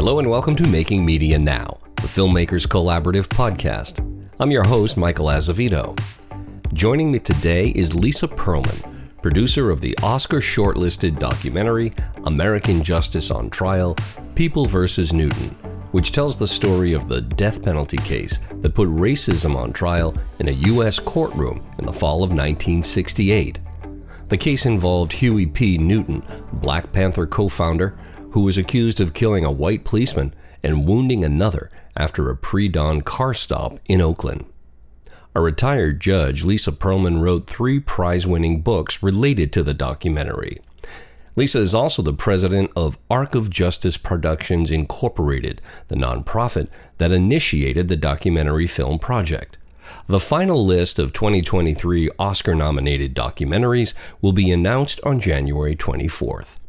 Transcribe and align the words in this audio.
Hello 0.00 0.18
and 0.18 0.30
welcome 0.30 0.56
to 0.56 0.66
Making 0.66 1.04
Media 1.04 1.38
Now, 1.38 1.76
the 1.96 2.08
Filmmakers 2.08 2.66
Collaborative 2.66 3.28
podcast. 3.28 4.00
I'm 4.40 4.50
your 4.50 4.64
host, 4.64 4.96
Michael 4.96 5.26
Azevedo. 5.26 5.94
Joining 6.72 7.12
me 7.12 7.18
today 7.18 7.68
is 7.74 7.94
Lisa 7.94 8.26
Pearlman, 8.26 8.82
producer 9.20 9.68
of 9.68 9.82
the 9.82 9.94
Oscar 10.02 10.38
shortlisted 10.38 11.18
documentary 11.18 11.92
American 12.24 12.82
Justice 12.82 13.30
on 13.30 13.50
Trial 13.50 13.94
People 14.34 14.64
vs. 14.64 15.12
Newton, 15.12 15.50
which 15.92 16.12
tells 16.12 16.38
the 16.38 16.48
story 16.48 16.94
of 16.94 17.06
the 17.06 17.20
death 17.20 17.62
penalty 17.62 17.98
case 17.98 18.38
that 18.62 18.74
put 18.74 18.88
racism 18.88 19.54
on 19.54 19.70
trial 19.70 20.16
in 20.38 20.48
a 20.48 20.62
U.S. 20.72 20.98
courtroom 20.98 21.62
in 21.76 21.84
the 21.84 21.92
fall 21.92 22.24
of 22.24 22.30
1968. 22.30 23.58
The 24.28 24.38
case 24.38 24.64
involved 24.64 25.12
Huey 25.12 25.44
P. 25.44 25.76
Newton, 25.76 26.22
Black 26.54 26.90
Panther 26.90 27.26
co 27.26 27.48
founder, 27.48 27.98
who 28.32 28.42
was 28.42 28.58
accused 28.58 29.00
of 29.00 29.14
killing 29.14 29.44
a 29.44 29.50
white 29.50 29.84
policeman 29.84 30.34
and 30.62 30.86
wounding 30.86 31.24
another 31.24 31.70
after 31.96 32.30
a 32.30 32.36
pre 32.36 32.68
dawn 32.68 33.00
car 33.00 33.34
stop 33.34 33.78
in 33.86 34.00
Oakland. 34.00 34.44
A 35.34 35.40
retired 35.40 36.00
judge, 36.00 36.44
Lisa 36.44 36.72
Pearlman 36.72 37.20
wrote 37.20 37.46
three 37.46 37.78
prize 37.78 38.26
winning 38.26 38.62
books 38.62 39.02
related 39.02 39.52
to 39.52 39.62
the 39.62 39.74
documentary. 39.74 40.60
Lisa 41.36 41.60
is 41.60 41.74
also 41.74 42.02
the 42.02 42.12
president 42.12 42.70
of 42.74 42.98
Arc 43.08 43.34
of 43.36 43.48
Justice 43.48 43.96
Productions 43.96 44.70
Incorporated, 44.70 45.62
the 45.88 45.94
nonprofit 45.94 46.68
that 46.98 47.12
initiated 47.12 47.88
the 47.88 47.96
documentary 47.96 48.66
film 48.66 48.98
project. 48.98 49.56
The 50.06 50.20
final 50.20 50.64
list 50.64 50.98
of 50.98 51.12
2023 51.12 52.10
Oscar 52.18 52.54
nominated 52.54 53.14
documentaries 53.14 53.94
will 54.20 54.32
be 54.32 54.50
announced 54.50 55.00
on 55.04 55.20
January 55.20 55.76
24th. 55.76 56.59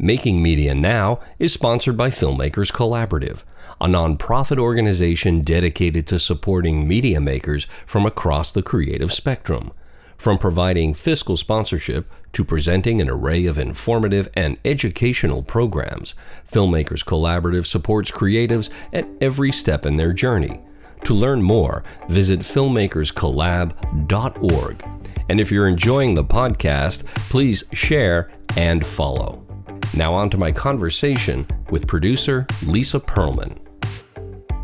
Making 0.00 0.40
Media 0.40 0.76
Now 0.76 1.18
is 1.40 1.52
sponsored 1.52 1.96
by 1.96 2.10
Filmmakers 2.10 2.72
Collaborative, 2.72 3.42
a 3.80 3.86
nonprofit 3.86 4.56
organization 4.56 5.40
dedicated 5.40 6.06
to 6.06 6.20
supporting 6.20 6.86
media 6.86 7.20
makers 7.20 7.66
from 7.84 8.06
across 8.06 8.52
the 8.52 8.62
creative 8.62 9.12
spectrum. 9.12 9.72
From 10.16 10.38
providing 10.38 10.94
fiscal 10.94 11.36
sponsorship 11.36 12.08
to 12.32 12.44
presenting 12.44 13.00
an 13.00 13.10
array 13.10 13.44
of 13.46 13.58
informative 13.58 14.28
and 14.34 14.56
educational 14.64 15.42
programs, 15.42 16.14
Filmmakers 16.48 17.04
Collaborative 17.04 17.66
supports 17.66 18.12
creatives 18.12 18.70
at 18.92 19.08
every 19.20 19.50
step 19.50 19.84
in 19.84 19.96
their 19.96 20.12
journey. 20.12 20.60
To 21.04 21.14
learn 21.14 21.42
more, 21.42 21.82
visit 22.08 22.40
filmmakerscollab.org. 22.40 24.84
And 25.28 25.40
if 25.40 25.50
you're 25.50 25.68
enjoying 25.68 26.14
the 26.14 26.24
podcast, 26.24 27.04
please 27.30 27.64
share 27.72 28.30
and 28.56 28.86
follow. 28.86 29.47
Now, 29.94 30.14
on 30.14 30.30
to 30.30 30.38
my 30.38 30.52
conversation 30.52 31.46
with 31.70 31.86
producer 31.86 32.46
Lisa 32.66 33.00
Pearlman. 33.00 33.58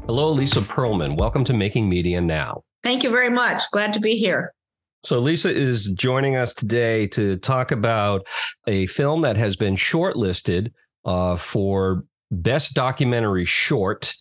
Hello, 0.07 0.31
Lisa 0.31 0.61
Pearlman. 0.61 1.19
Welcome 1.19 1.45
to 1.45 1.53
Making 1.53 1.89
Media 1.89 2.21
Now. 2.21 2.63
Thank 2.83 3.03
you 3.03 3.11
very 3.11 3.31
much. 3.31 3.63
Glad 3.73 3.95
to 3.95 4.01
be 4.01 4.17
here. 4.17 4.55
So, 5.03 5.19
Lisa 5.19 5.53
is 5.53 5.93
joining 5.93 6.37
us 6.37 6.55
today 6.55 7.07
to 7.09 7.37
talk 7.39 7.73
about 7.73 8.27
a 8.67 8.87
film 8.87 9.23
that 9.23 9.37
has 9.37 9.57
been 9.57 9.75
shortlisted 9.75 10.73
uh, 11.05 11.37
for 11.37 12.05
Best 12.31 12.75
Documentary 12.75 13.45
Short, 13.45 14.15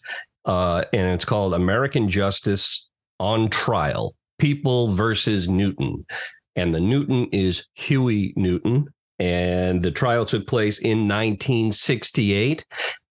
uh, 0.45 0.83
and 0.93 1.11
it's 1.11 1.25
called 1.25 1.53
American 1.53 2.09
Justice 2.09 2.89
on 3.19 3.49
Trial 3.49 4.15
People 4.39 4.89
versus 4.89 5.47
Newton. 5.47 6.05
And 6.55 6.73
the 6.73 6.79
Newton 6.79 7.27
is 7.31 7.67
Huey 7.75 8.33
Newton. 8.35 8.87
And 9.19 9.83
the 9.83 9.91
trial 9.91 10.25
took 10.25 10.47
place 10.47 10.79
in 10.79 11.07
1968. 11.07 12.65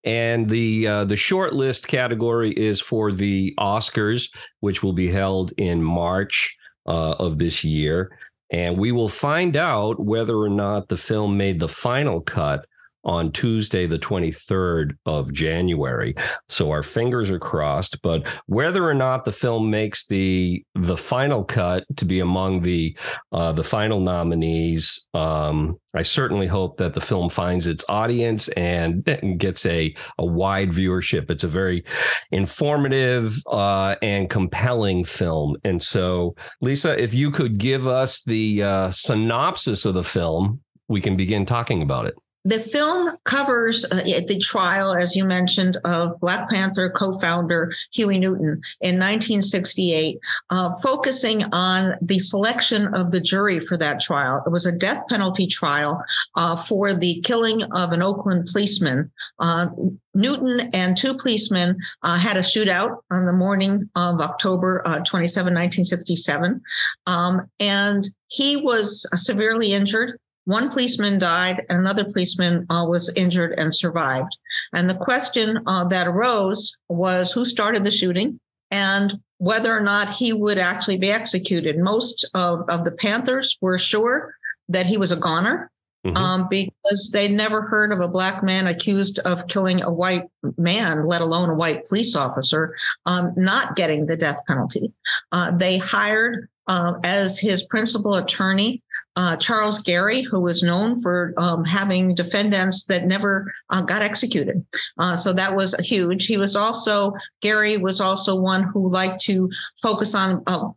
And 0.05 0.49
the 0.49 0.87
uh, 0.87 1.05
the 1.05 1.17
short 1.17 1.53
list 1.53 1.87
category 1.87 2.51
is 2.51 2.81
for 2.81 3.13
the 3.13 3.55
Oscars, 3.59 4.29
which 4.61 4.83
will 4.83 4.93
be 4.93 5.09
held 5.09 5.53
in 5.59 5.83
March 5.83 6.57
uh, 6.87 7.13
of 7.13 7.39
this 7.39 7.63
year. 7.63 8.19
And 8.51 8.77
we 8.77 8.93
will 8.93 9.09
find 9.09 9.57
out 9.57 10.05
whether 10.05 10.37
or 10.37 10.51
not 10.51 10.89
the 10.89 10.97
film 10.97 11.37
made 11.37 11.61
the 11.61 11.69
final 11.69 12.21
cut 12.21 12.67
on 13.05 13.33
Tuesday, 13.33 13.87
the 13.87 13.99
23rd 13.99 14.97
of 15.07 15.33
January. 15.33 16.15
So 16.49 16.71
our 16.71 16.83
fingers 16.83 17.31
are 17.31 17.39
crossed. 17.39 18.03
But 18.03 18.29
whether 18.47 18.85
or 18.85 18.95
not 18.95 19.25
the 19.25 19.33
film 19.33 19.71
makes 19.71 20.07
the 20.07 20.65
the 20.75 20.97
final 20.97 21.45
cut 21.45 21.85
to 21.97 22.05
be 22.05 22.21
among 22.21 22.63
the 22.63 22.97
uh, 23.33 23.53
the 23.53 23.65
final 23.65 24.01
nominees, 24.01 25.09
um, 25.15 25.79
I 25.95 26.03
certainly 26.03 26.47
hope 26.47 26.77
that 26.79 26.95
the 26.95 27.01
film 27.01 27.29
finds 27.29 27.67
its 27.67 27.85
audience 27.89 28.49
and 28.51 29.05
gets 29.39 29.67
a 29.67 29.95
a 30.19 30.27
wide 30.27 30.71
viewership. 30.71 31.31
It's 31.31 31.45
a 31.45 31.49
very 31.49 31.85
informative 32.31 33.37
uh, 33.47 33.97
and 34.03 34.31
compelling 34.31 35.05
film. 35.05 35.57
And 35.65 35.83
so, 35.83 36.35
Lisa, 36.61 37.01
if 37.01 37.15
you 37.15 37.31
could 37.31 37.59
give 37.59 37.87
us 37.87 38.23
the 38.23 38.63
uh, 38.63 38.91
synopsis 38.91 39.85
of 39.85 39.95
the 39.95 40.05
film, 40.05 40.61
we 40.89 41.01
can 41.01 41.17
begin 41.17 41.47
talking 41.47 41.83
about 41.83 42.07
it. 42.07 42.15
The 42.45 42.59
film 42.59 43.17
covers 43.25 43.85
uh, 43.85 44.03
the 44.27 44.39
trial, 44.43 44.95
as 44.95 45.15
you 45.15 45.25
mentioned, 45.25 45.77
of 45.85 46.19
Black 46.21 46.51
Panther 46.51 46.91
co 46.91 47.19
founder 47.19 47.73
Huey 47.93 48.19
Newton 48.19 48.61
in 48.81 48.99
1968, 48.99 50.19
uh, 50.51 50.77
focusing 50.83 51.45
on 51.53 51.95
the 52.03 52.19
selection 52.19 52.89
of 52.95 53.13
the 53.13 53.21
jury 53.21 53.61
for 53.61 53.77
that 53.77 54.01
trial. 54.01 54.43
It 54.45 54.51
was 54.51 54.67
a 54.67 54.77
death 54.77 55.05
penalty 55.09 55.47
trial 55.47 56.03
uh, 56.35 56.57
for 56.57 56.95
the 56.95 57.21
killing 57.21 57.63
of 57.75 57.93
an 57.93 58.03
Oakland 58.03 58.49
policeman. 58.51 59.11
Uh, 59.39 59.69
Newton 60.15 60.71
and 60.73 60.97
two 60.97 61.15
policemen 61.15 61.77
uh, 62.03 62.19
had 62.19 62.37
a 62.37 62.41
shootout 62.41 62.99
on 63.11 63.25
the 63.25 63.33
morning 63.33 63.89
of 63.97 64.21
October 64.21 64.83
uh, 64.85 65.01
27, 65.01 65.55
1967. 65.55 66.61
Um, 67.07 67.49
and 67.61 68.09
he 68.29 68.57
was 68.57 69.07
severely 69.15 69.73
injured. 69.73 70.19
One 70.45 70.71
policeman 70.71 71.19
died, 71.19 71.65
and 71.69 71.79
another 71.79 72.05
policeman 72.05 72.67
uh, 72.69 72.85
was 72.89 73.13
injured 73.15 73.55
and 73.59 73.75
survived. 73.75 74.37
And 74.73 74.91
the 74.91 74.95
question 74.95 75.61
uh, 75.67 75.85
that 75.85 76.09
arose 76.09 76.77
was 76.89 77.31
who 77.33 77.45
started 77.45 77.85
the 77.85 77.91
shooting 77.91 78.41
and 78.71 79.21
whether 79.39 79.77
or 79.77 79.81
not 79.81 80.09
he 80.09 80.33
would 80.33 80.59
actually 80.59 80.97
be 80.97 81.11
executed. 81.11 81.79
Most 81.79 82.29
of, 82.35 82.65
of 82.69 82.85
the 82.85 82.93
Panthers 82.93 83.57
were 83.61 83.79
sure 83.79 84.35
that 84.69 84.87
he 84.87 84.97
was 84.97 85.13
a 85.13 85.17
goner. 85.17 85.71
Mm-hmm. 86.05 86.17
Um, 86.17 86.49
because 86.51 87.11
they 87.13 87.29
never 87.29 87.63
heard 87.63 87.93
of 87.93 88.01
a 88.01 88.09
black 88.09 88.43
man 88.43 88.67
accused 88.67 89.21
of 89.21 89.47
killing 89.47 89.85
a 89.85 89.93
white 89.93 90.25
man, 90.59 91.07
let 91.07 91.21
alone 91.21 91.51
a 91.51 91.55
white 91.55 91.85
police 91.85 92.17
officer, 92.17 92.75
um, 93.07 93.33
not 93.37 93.77
getting 93.77 94.07
the 94.07 94.17
death 94.17 94.41
penalty. 94.49 94.93
Uh, 95.31 95.53
they 95.53 95.79
hired 95.79 96.49
uh, 96.67 96.95
as 97.05 97.39
his 97.39 97.63
principal 97.63 98.17
attorney 98.17 98.83
uh, 99.17 99.37
Charles 99.37 99.81
Garry, 99.81 100.23
who 100.23 100.43
was 100.43 100.63
known 100.63 101.01
for 101.01 101.35
um, 101.37 101.65
having 101.65 102.15
defendants 102.15 102.85
that 102.87 103.07
never 103.07 103.53
uh, 103.71 103.83
got 103.83 104.03
executed. 104.03 104.65
Uh, 104.99 105.17
so 105.17 105.33
that 105.33 105.55
was 105.55 105.75
huge. 105.75 106.27
He 106.27 106.37
was 106.37 106.57
also, 106.57 107.13
Garry 107.41 107.77
was 107.77 108.01
also 108.01 108.41
one 108.41 108.65
who 108.73 108.91
liked 108.91 109.21
to 109.23 109.51
focus 109.81 110.15
on 110.15 110.43
uh, 110.47 110.69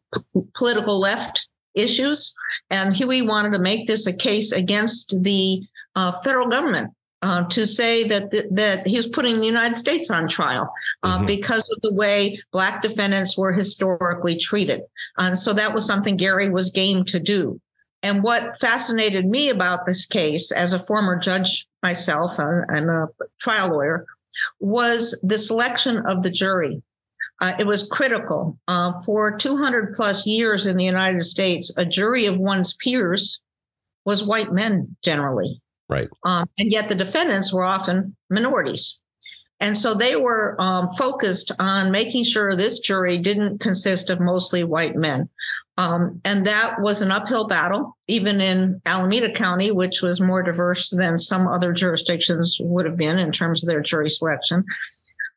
political 0.53 0.99
left 0.99 1.47
issues. 1.75 2.35
And 2.69 2.95
Huey 2.95 3.21
wanted 3.21 3.53
to 3.53 3.59
make 3.59 3.87
this 3.87 4.07
a 4.07 4.15
case 4.15 4.51
against 4.51 5.23
the 5.23 5.61
uh, 5.95 6.11
federal 6.23 6.47
government 6.47 6.91
uh, 7.21 7.43
to 7.45 7.65
say 7.65 8.03
that 8.03 8.29
th- 8.31 8.45
that 8.51 8.85
he 8.85 8.97
was 8.97 9.07
putting 9.07 9.39
the 9.39 9.47
United 9.47 9.75
States 9.75 10.11
on 10.11 10.27
trial 10.27 10.71
uh, 11.03 11.17
mm-hmm. 11.17 11.25
because 11.25 11.67
of 11.73 11.81
the 11.81 11.93
way 11.93 12.37
black 12.51 12.81
defendants 12.81 13.37
were 13.37 13.51
historically 13.51 14.37
treated, 14.37 14.81
and 15.17 15.37
so 15.37 15.51
that 15.53 15.73
was 15.73 15.87
something 15.87 16.17
Garry 16.17 16.49
was 16.49 16.69
game 16.69 17.03
to 17.05 17.19
do. 17.19 17.59
And 18.05 18.21
what 18.21 18.59
fascinated 18.59 19.25
me 19.25 19.49
about 19.49 19.87
this 19.87 20.05
case, 20.05 20.51
as 20.51 20.73
a 20.73 20.79
former 20.79 21.17
judge 21.17 21.65
myself 21.81 22.37
and 22.37 22.87
a 22.87 23.07
trial 23.39 23.69
lawyer, 23.71 24.05
was 24.59 25.19
the 25.23 25.39
selection 25.39 26.03
of 26.05 26.21
the 26.21 26.29
jury. 26.29 26.83
Uh, 27.41 27.53
it 27.57 27.65
was 27.65 27.89
critical. 27.89 28.59
Uh, 28.67 29.01
for 29.01 29.35
200 29.35 29.95
plus 29.95 30.27
years 30.27 30.67
in 30.67 30.77
the 30.77 30.85
United 30.85 31.23
States, 31.23 31.75
a 31.79 31.83
jury 31.85 32.27
of 32.27 32.37
one's 32.37 32.75
peers 32.75 33.41
was 34.05 34.23
white 34.23 34.53
men 34.53 34.95
generally. 35.03 35.59
Right. 35.89 36.07
Um, 36.25 36.47
and 36.59 36.71
yet 36.71 36.89
the 36.89 36.93
defendants 36.93 37.51
were 37.51 37.63
often 37.63 38.15
minorities. 38.29 38.99
And 39.59 39.75
so 39.75 39.95
they 39.95 40.15
were 40.15 40.55
um, 40.59 40.91
focused 40.91 41.51
on 41.57 41.89
making 41.89 42.25
sure 42.25 42.53
this 42.53 42.77
jury 42.77 43.17
didn't 43.17 43.61
consist 43.61 44.11
of 44.11 44.19
mostly 44.19 44.63
white 44.63 44.95
men. 44.95 45.27
Um, 45.77 46.21
and 46.23 46.45
that 46.45 46.79
was 46.79 47.01
an 47.01 47.11
uphill 47.11 47.47
battle, 47.47 47.97
even 48.07 48.39
in 48.39 48.81
Alameda 48.85 49.31
County, 49.31 49.71
which 49.71 50.01
was 50.01 50.21
more 50.21 50.41
diverse 50.41 50.89
than 50.89 51.19
some 51.19 51.47
other 51.47 51.73
jurisdictions 51.73 52.57
would 52.61 52.85
have 52.85 52.97
been 52.97 53.19
in 53.19 53.31
terms 53.31 53.63
of 53.63 53.69
their 53.69 53.81
jury 53.81 54.09
selection. 54.09 54.63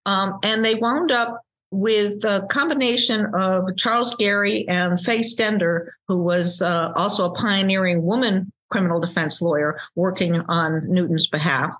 Um, 0.06 0.38
and 0.44 0.64
they 0.64 0.76
wound 0.76 1.10
up 1.10 1.42
with 1.70 2.24
a 2.24 2.46
combination 2.50 3.26
of 3.34 3.76
Charles 3.76 4.14
Garry 4.14 4.66
and 4.68 5.00
Faye 5.00 5.20
Stender, 5.20 5.88
who 6.06 6.22
was 6.22 6.62
uh, 6.62 6.92
also 6.96 7.26
a 7.26 7.34
pioneering 7.34 8.02
woman 8.02 8.50
criminal 8.70 9.00
defense 9.00 9.40
lawyer 9.42 9.78
working 9.94 10.40
on 10.48 10.82
Newton's 10.88 11.26
behalf. 11.26 11.74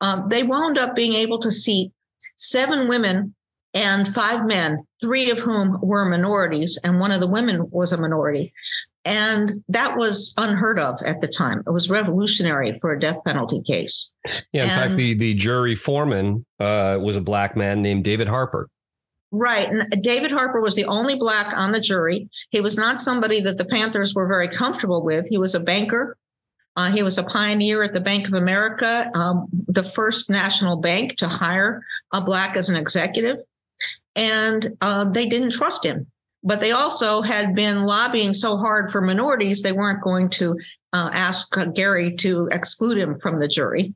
Um, 0.00 0.28
they 0.28 0.42
wound 0.42 0.78
up 0.78 0.94
being 0.94 1.12
able 1.12 1.38
to 1.38 1.50
seat 1.50 1.92
seven 2.36 2.88
women 2.88 3.34
and 3.74 4.06
five 4.08 4.46
men, 4.46 4.84
three 5.00 5.30
of 5.30 5.38
whom 5.38 5.78
were 5.82 6.08
minorities, 6.08 6.78
and 6.84 7.00
one 7.00 7.10
of 7.10 7.20
the 7.20 7.28
women 7.28 7.68
was 7.70 7.92
a 7.92 8.00
minority. 8.00 8.52
And 9.04 9.50
that 9.68 9.96
was 9.96 10.32
unheard 10.38 10.78
of 10.78 11.00
at 11.04 11.20
the 11.20 11.26
time. 11.26 11.62
It 11.66 11.70
was 11.70 11.90
revolutionary 11.90 12.78
for 12.80 12.92
a 12.92 13.00
death 13.00 13.18
penalty 13.26 13.60
case. 13.62 14.12
Yeah, 14.52 14.64
in 14.64 14.70
and, 14.70 14.70
fact, 14.70 14.96
the, 14.96 15.14
the 15.14 15.34
jury 15.34 15.74
foreman 15.74 16.46
uh, 16.60 16.98
was 17.00 17.16
a 17.16 17.20
black 17.20 17.56
man 17.56 17.82
named 17.82 18.04
David 18.04 18.28
Harper. 18.28 18.68
Right. 19.32 19.68
And 19.68 20.02
David 20.02 20.30
Harper 20.30 20.60
was 20.60 20.76
the 20.76 20.84
only 20.84 21.16
black 21.16 21.56
on 21.56 21.72
the 21.72 21.80
jury. 21.80 22.28
He 22.50 22.60
was 22.60 22.76
not 22.76 23.00
somebody 23.00 23.40
that 23.40 23.56
the 23.56 23.64
Panthers 23.64 24.14
were 24.14 24.28
very 24.28 24.46
comfortable 24.46 25.02
with. 25.02 25.26
He 25.28 25.38
was 25.38 25.54
a 25.54 25.60
banker. 25.60 26.16
Uh, 26.76 26.90
he 26.90 27.02
was 27.02 27.18
a 27.18 27.22
pioneer 27.22 27.82
at 27.82 27.92
the 27.92 28.00
Bank 28.00 28.28
of 28.28 28.34
America, 28.34 29.10
um, 29.14 29.46
the 29.68 29.82
first 29.82 30.30
national 30.30 30.76
bank 30.76 31.16
to 31.16 31.28
hire 31.28 31.82
a 32.12 32.20
black 32.20 32.56
as 32.56 32.68
an 32.68 32.76
executive. 32.76 33.38
And 34.14 34.76
uh, 34.80 35.04
they 35.06 35.26
didn't 35.26 35.52
trust 35.52 35.84
him 35.84 36.06
but 36.44 36.60
they 36.60 36.72
also 36.72 37.22
had 37.22 37.54
been 37.54 37.82
lobbying 37.82 38.34
so 38.34 38.56
hard 38.56 38.90
for 38.90 39.00
minorities, 39.00 39.62
they 39.62 39.72
weren't 39.72 40.02
going 40.02 40.28
to 40.28 40.58
uh, 40.92 41.10
ask 41.12 41.48
Garry 41.74 42.14
to 42.16 42.48
exclude 42.50 42.98
him 42.98 43.18
from 43.18 43.38
the 43.38 43.48
jury. 43.48 43.94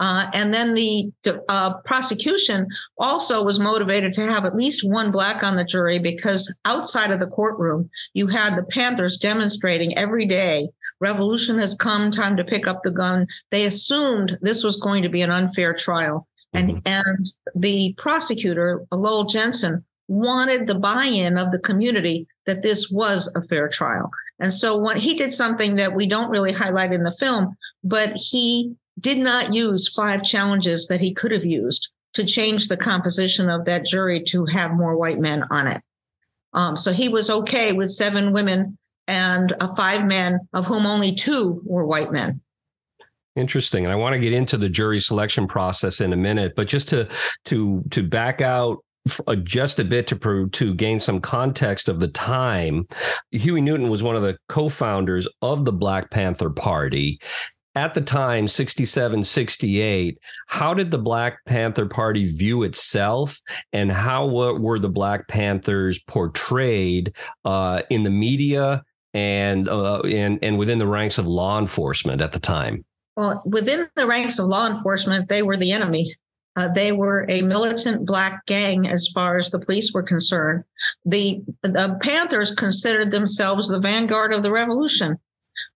Uh, 0.00 0.30
and 0.32 0.54
then 0.54 0.74
the 0.74 1.10
uh, 1.48 1.74
prosecution 1.84 2.66
also 2.98 3.44
was 3.44 3.58
motivated 3.58 4.12
to 4.12 4.22
have 4.22 4.44
at 4.44 4.54
least 4.54 4.88
one 4.88 5.10
black 5.10 5.42
on 5.42 5.56
the 5.56 5.64
jury 5.64 5.98
because 5.98 6.56
outside 6.64 7.10
of 7.10 7.18
the 7.18 7.26
courtroom, 7.26 7.88
you 8.14 8.26
had 8.26 8.56
the 8.56 8.62
Panthers 8.62 9.16
demonstrating 9.16 9.96
every 9.98 10.26
day 10.26 10.68
revolution 11.00 11.58
has 11.58 11.74
come, 11.74 12.10
time 12.10 12.36
to 12.36 12.44
pick 12.44 12.66
up 12.66 12.82
the 12.82 12.90
gun. 12.90 13.26
They 13.50 13.66
assumed 13.66 14.36
this 14.40 14.64
was 14.64 14.76
going 14.76 15.02
to 15.02 15.08
be 15.08 15.22
an 15.22 15.30
unfair 15.30 15.74
trial. 15.74 16.26
And, 16.52 16.70
mm-hmm. 16.70 16.78
and 16.86 17.32
the 17.54 17.94
prosecutor, 17.96 18.84
Lowell 18.92 19.24
Jensen, 19.24 19.84
wanted 20.08 20.66
the 20.66 20.78
buy-in 20.78 21.38
of 21.38 21.50
the 21.52 21.58
community 21.58 22.26
that 22.46 22.62
this 22.62 22.90
was 22.90 23.32
a 23.36 23.42
fair 23.42 23.68
trial. 23.68 24.10
And 24.40 24.52
so 24.52 24.76
what 24.76 24.96
he 24.96 25.14
did 25.14 25.32
something 25.32 25.74
that 25.76 25.94
we 25.94 26.06
don't 26.06 26.30
really 26.30 26.52
highlight 26.52 26.94
in 26.94 27.02
the 27.02 27.12
film, 27.12 27.56
but 27.84 28.12
he 28.14 28.74
did 29.00 29.18
not 29.18 29.54
use 29.54 29.92
five 29.94 30.22
challenges 30.22 30.88
that 30.88 31.00
he 31.00 31.12
could 31.12 31.32
have 31.32 31.44
used 31.44 31.90
to 32.14 32.24
change 32.24 32.68
the 32.68 32.76
composition 32.76 33.48
of 33.48 33.64
that 33.66 33.84
jury 33.84 34.22
to 34.24 34.44
have 34.46 34.72
more 34.72 34.96
white 34.96 35.20
men 35.20 35.44
on 35.50 35.66
it. 35.66 35.82
Um, 36.54 36.76
so 36.76 36.92
he 36.92 37.08
was 37.08 37.30
okay 37.30 37.72
with 37.72 37.90
seven 37.90 38.32
women 38.32 38.78
and 39.06 39.54
uh, 39.60 39.72
five 39.74 40.06
men, 40.06 40.40
of 40.52 40.66
whom 40.66 40.86
only 40.86 41.14
two 41.14 41.60
were 41.64 41.86
white 41.86 42.12
men. 42.12 42.40
Interesting. 43.36 43.84
And 43.84 43.92
I 43.92 43.96
want 43.96 44.14
to 44.14 44.20
get 44.20 44.32
into 44.32 44.56
the 44.56 44.68
jury 44.68 44.98
selection 44.98 45.46
process 45.46 46.00
in 46.00 46.12
a 46.12 46.16
minute, 46.16 46.54
but 46.56 46.66
just 46.66 46.88
to 46.88 47.08
to 47.44 47.84
to 47.90 48.02
back 48.02 48.40
out 48.40 48.78
uh, 49.26 49.36
just 49.36 49.78
a 49.78 49.84
bit 49.84 50.08
to 50.08 50.48
to 50.48 50.74
gain 50.74 50.98
some 50.98 51.20
context 51.20 51.88
of 51.88 52.00
the 52.00 52.08
time, 52.08 52.86
Huey 53.30 53.60
Newton 53.60 53.88
was 53.88 54.02
one 54.02 54.16
of 54.16 54.22
the 54.22 54.36
co-founders 54.48 55.28
of 55.40 55.64
the 55.64 55.72
Black 55.72 56.10
Panther 56.10 56.50
Party. 56.50 57.20
At 57.78 57.94
the 57.94 58.00
time, 58.00 58.48
67, 58.48 59.22
68, 59.22 60.18
how 60.48 60.74
did 60.74 60.90
the 60.90 60.98
Black 60.98 61.44
Panther 61.44 61.86
Party 61.86 62.26
view 62.26 62.64
itself 62.64 63.40
and 63.72 63.92
how 63.92 64.26
were 64.26 64.80
the 64.80 64.88
Black 64.88 65.28
Panthers 65.28 66.00
portrayed 66.00 67.14
uh, 67.44 67.82
in 67.88 68.02
the 68.02 68.10
media 68.10 68.82
and, 69.14 69.68
uh, 69.68 70.00
and, 70.00 70.40
and 70.42 70.58
within 70.58 70.80
the 70.80 70.88
ranks 70.88 71.18
of 71.18 71.28
law 71.28 71.56
enforcement 71.56 72.20
at 72.20 72.32
the 72.32 72.40
time? 72.40 72.84
Well, 73.16 73.44
within 73.46 73.88
the 73.94 74.08
ranks 74.08 74.40
of 74.40 74.46
law 74.46 74.66
enforcement, 74.66 75.28
they 75.28 75.42
were 75.42 75.56
the 75.56 75.70
enemy. 75.70 76.16
Uh, 76.56 76.66
they 76.66 76.90
were 76.90 77.26
a 77.28 77.42
militant 77.42 78.04
black 78.04 78.44
gang 78.46 78.88
as 78.88 79.06
far 79.14 79.36
as 79.36 79.52
the 79.52 79.60
police 79.60 79.92
were 79.94 80.02
concerned. 80.02 80.64
The, 81.04 81.40
the 81.62 81.96
Panthers 82.02 82.52
considered 82.56 83.12
themselves 83.12 83.68
the 83.68 83.78
vanguard 83.78 84.34
of 84.34 84.42
the 84.42 84.50
revolution. 84.50 85.16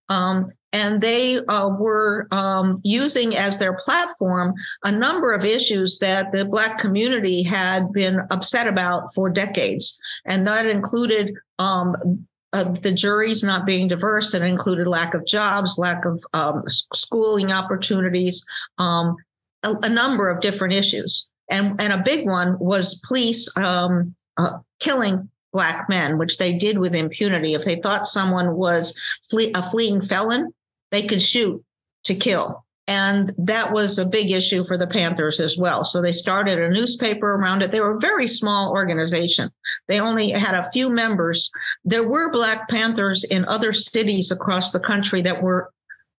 Um, 0.08 0.46
and 0.72 1.00
they 1.00 1.38
uh, 1.48 1.70
were 1.78 2.26
um, 2.30 2.80
using 2.82 3.36
as 3.36 3.58
their 3.58 3.74
platform 3.74 4.54
a 4.84 4.92
number 4.92 5.32
of 5.32 5.44
issues 5.44 5.98
that 5.98 6.32
the 6.32 6.44
Black 6.44 6.78
community 6.78 7.42
had 7.42 7.92
been 7.92 8.20
upset 8.30 8.66
about 8.66 9.12
for 9.14 9.30
decades. 9.30 10.00
And 10.24 10.46
that 10.46 10.66
included 10.66 11.34
um, 11.58 12.26
uh, 12.52 12.64
the 12.64 12.92
juries 12.92 13.42
not 13.42 13.66
being 13.66 13.88
diverse. 13.88 14.34
It 14.34 14.42
included 14.42 14.86
lack 14.86 15.14
of 15.14 15.26
jobs, 15.26 15.78
lack 15.78 16.04
of 16.04 16.22
um, 16.32 16.62
schooling 16.66 17.52
opportunities, 17.52 18.44
um, 18.78 19.16
a, 19.62 19.74
a 19.82 19.88
number 19.88 20.28
of 20.28 20.40
different 20.40 20.74
issues. 20.74 21.26
And, 21.50 21.80
and 21.80 21.92
a 21.92 22.02
big 22.02 22.26
one 22.26 22.56
was 22.58 23.00
police 23.06 23.54
um, 23.58 24.14
uh, 24.38 24.58
killing 24.80 25.28
black 25.52 25.88
men, 25.88 26.18
which 26.18 26.38
they 26.38 26.56
did 26.56 26.78
with 26.78 26.94
impunity. 26.94 27.54
If 27.54 27.64
they 27.64 27.76
thought 27.76 28.06
someone 28.06 28.56
was 28.56 28.98
flee- 29.30 29.52
a 29.54 29.62
fleeing 29.62 30.00
felon, 30.00 30.52
they 30.90 31.02
could 31.02 31.22
shoot 31.22 31.62
to 32.04 32.14
kill. 32.14 32.64
And 32.88 33.32
that 33.38 33.72
was 33.72 33.96
a 33.96 34.04
big 34.04 34.32
issue 34.32 34.64
for 34.64 34.76
the 34.76 34.88
Panthers 34.88 35.38
as 35.38 35.56
well. 35.56 35.84
So 35.84 36.02
they 36.02 36.10
started 36.10 36.58
a 36.58 36.68
newspaper 36.68 37.32
around 37.32 37.62
it. 37.62 37.70
They 37.70 37.80
were 37.80 37.96
a 37.96 38.00
very 38.00 38.26
small 38.26 38.72
organization. 38.72 39.50
They 39.86 40.00
only 40.00 40.30
had 40.30 40.54
a 40.54 40.68
few 40.70 40.90
members. 40.90 41.50
There 41.84 42.06
were 42.06 42.32
Black 42.32 42.68
Panthers 42.68 43.24
in 43.24 43.44
other 43.44 43.72
cities 43.72 44.32
across 44.32 44.72
the 44.72 44.80
country 44.80 45.22
that 45.22 45.42
were 45.42 45.70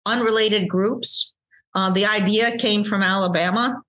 unrelated 0.07 0.69
groups 0.69 1.33
uh, 1.75 1.91
the 1.91 2.07
idea 2.07 2.57
came 2.59 2.85
from 2.85 3.03
Alabama 3.03 3.83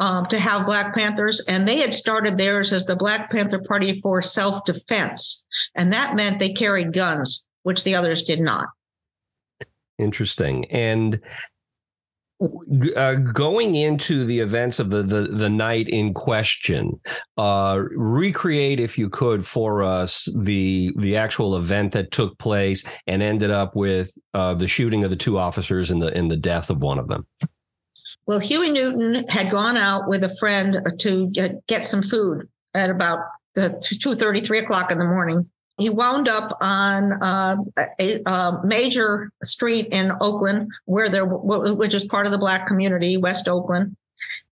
um, 0.00 0.26
to 0.26 0.38
have 0.38 0.66
Black 0.66 0.94
Panthers, 0.94 1.40
and 1.46 1.68
they 1.68 1.76
had 1.76 1.94
started 1.94 2.36
theirs 2.36 2.72
as 2.72 2.86
the 2.86 2.96
Black 2.96 3.30
Panther 3.30 3.60
Party 3.60 4.00
for 4.00 4.20
Self 4.22 4.64
Defense. 4.64 5.44
And 5.76 5.92
that 5.92 6.16
meant 6.16 6.38
they 6.38 6.52
carried 6.52 6.92
guns, 6.92 7.46
which 7.62 7.84
the 7.84 7.94
others 7.94 8.22
did 8.22 8.40
not. 8.40 8.66
Interesting. 9.98 10.64
And 10.70 11.20
uh, 12.96 13.16
going 13.16 13.74
into 13.74 14.24
the 14.24 14.38
events 14.38 14.80
of 14.80 14.88
the 14.88 15.02
the, 15.02 15.22
the 15.22 15.50
night 15.50 15.86
in 15.90 16.14
question, 16.14 16.98
uh, 17.36 17.82
recreate 17.90 18.80
if 18.80 18.96
you 18.96 19.10
could 19.10 19.44
for 19.44 19.82
us 19.82 20.34
the 20.38 20.94
the 20.96 21.16
actual 21.16 21.56
event 21.56 21.92
that 21.92 22.10
took 22.10 22.38
place 22.38 22.82
and 23.06 23.22
ended 23.22 23.50
up 23.50 23.76
with 23.76 24.16
uh, 24.32 24.54
the 24.54 24.66
shooting 24.66 25.04
of 25.04 25.10
the 25.10 25.16
two 25.16 25.36
officers 25.36 25.90
and 25.90 26.00
the 26.00 26.16
in 26.16 26.28
the 26.28 26.36
death 26.36 26.70
of 26.70 26.80
one 26.80 26.98
of 26.98 27.08
them. 27.08 27.26
Well, 28.30 28.38
Huey 28.38 28.70
Newton 28.70 29.24
had 29.28 29.50
gone 29.50 29.76
out 29.76 30.06
with 30.06 30.22
a 30.22 30.32
friend 30.36 30.78
to 31.00 31.26
get 31.66 31.84
some 31.84 32.00
food 32.00 32.48
at 32.74 32.88
about 32.88 33.18
two 33.56 34.14
thirty, 34.14 34.40
three 34.40 34.60
o'clock 34.60 34.92
in 34.92 34.98
the 34.98 35.04
morning 35.04 35.50
he 35.80 35.90
wound 35.90 36.28
up 36.28 36.56
on 36.60 37.12
uh, 37.22 37.56
a, 37.98 38.22
a, 38.26 38.60
major 38.64 39.32
street 39.42 39.88
in 39.90 40.12
Oakland, 40.20 40.68
where 40.84 41.08
there, 41.08 41.24
which 41.26 41.92
is 41.92 42.04
part 42.04 42.26
of 42.26 42.32
the 42.32 42.38
black 42.38 42.66
community, 42.66 43.16
West 43.16 43.48
Oakland, 43.48 43.96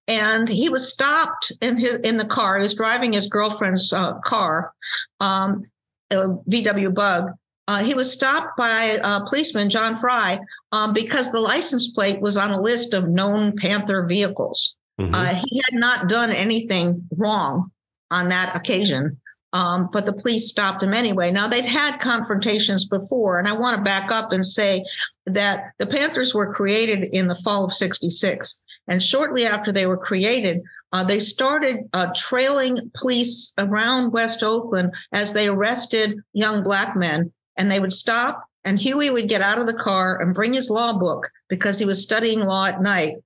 and 0.08 0.48
he 0.48 0.68
was 0.68 0.92
stopped 0.92 1.52
in 1.60 1.76
his 1.76 1.98
in 1.98 2.16
the 2.16 2.24
car. 2.24 2.56
He 2.56 2.62
was 2.62 2.74
driving 2.74 3.12
his 3.12 3.28
girlfriend's 3.28 3.92
uh, 3.92 4.14
car, 4.24 4.72
um, 5.20 5.62
a 6.10 6.30
VW 6.50 6.92
Bug. 6.92 7.30
Uh, 7.68 7.84
he 7.84 7.92
was 7.92 8.10
stopped 8.10 8.56
by 8.56 8.98
uh, 9.04 9.20
policeman 9.26 9.68
John 9.68 9.94
Frey 9.94 10.38
um, 10.72 10.94
because 10.94 11.30
the 11.30 11.40
license 11.40 11.92
plate 11.92 12.18
was 12.20 12.38
on 12.38 12.50
a 12.50 12.60
list 12.60 12.94
of 12.94 13.10
known 13.10 13.54
Panther 13.56 14.06
vehicles. 14.06 14.74
Mm-hmm. 14.98 15.14
Uh, 15.14 15.34
he 15.44 15.62
had 15.70 15.78
not 15.78 16.08
done 16.08 16.30
anything 16.30 17.06
wrong 17.14 17.70
on 18.10 18.30
that 18.30 18.56
occasion. 18.56 19.20
Um, 19.52 19.88
but 19.92 20.04
the 20.04 20.12
police 20.12 20.48
stopped 20.48 20.82
him 20.82 20.92
anyway. 20.92 21.30
Now, 21.30 21.48
they'd 21.48 21.64
had 21.64 22.00
confrontations 22.00 22.86
before, 22.86 23.38
and 23.38 23.48
I 23.48 23.52
want 23.52 23.76
to 23.76 23.82
back 23.82 24.10
up 24.12 24.32
and 24.32 24.46
say 24.46 24.84
that 25.24 25.72
the 25.78 25.86
Panthers 25.86 26.34
were 26.34 26.52
created 26.52 27.04
in 27.12 27.28
the 27.28 27.34
fall 27.34 27.64
of 27.64 27.72
66. 27.72 28.60
And 28.88 29.02
shortly 29.02 29.46
after 29.46 29.72
they 29.72 29.86
were 29.86 29.96
created, 29.96 30.60
uh, 30.92 31.04
they 31.04 31.18
started 31.18 31.80
uh, 31.92 32.08
trailing 32.14 32.90
police 32.94 33.54
around 33.58 34.12
West 34.12 34.42
Oakland 34.42 34.94
as 35.12 35.32
they 35.32 35.48
arrested 35.48 36.18
young 36.32 36.62
black 36.62 36.94
men. 36.96 37.32
And 37.58 37.70
they 37.70 37.80
would 37.80 37.92
stop, 37.92 38.44
and 38.64 38.80
Huey 38.80 39.10
would 39.10 39.28
get 39.28 39.42
out 39.42 39.58
of 39.58 39.66
the 39.66 39.74
car 39.74 40.20
and 40.20 40.34
bring 40.34 40.54
his 40.54 40.70
law 40.70 40.96
book 40.96 41.28
because 41.48 41.78
he 41.78 41.84
was 41.84 42.02
studying 42.02 42.40
law 42.40 42.66
at 42.66 42.80
night. 42.80 43.16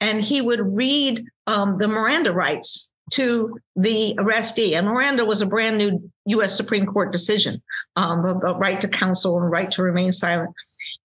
And 0.00 0.22
he 0.22 0.40
would 0.40 0.60
read 0.60 1.24
um, 1.46 1.78
the 1.78 1.88
Miranda 1.88 2.32
rights 2.32 2.88
to 3.12 3.58
the 3.76 4.14
arrestee. 4.18 4.76
And 4.76 4.86
Miranda 4.86 5.24
was 5.24 5.40
a 5.40 5.46
brand 5.46 5.78
new 5.78 6.10
U.S. 6.26 6.56
Supreme 6.56 6.86
Court 6.86 7.12
decision 7.12 7.62
um, 7.96 8.24
about 8.24 8.60
right 8.60 8.80
to 8.80 8.88
counsel 8.88 9.40
and 9.40 9.50
right 9.50 9.70
to 9.72 9.82
remain 9.82 10.12
silent. 10.12 10.50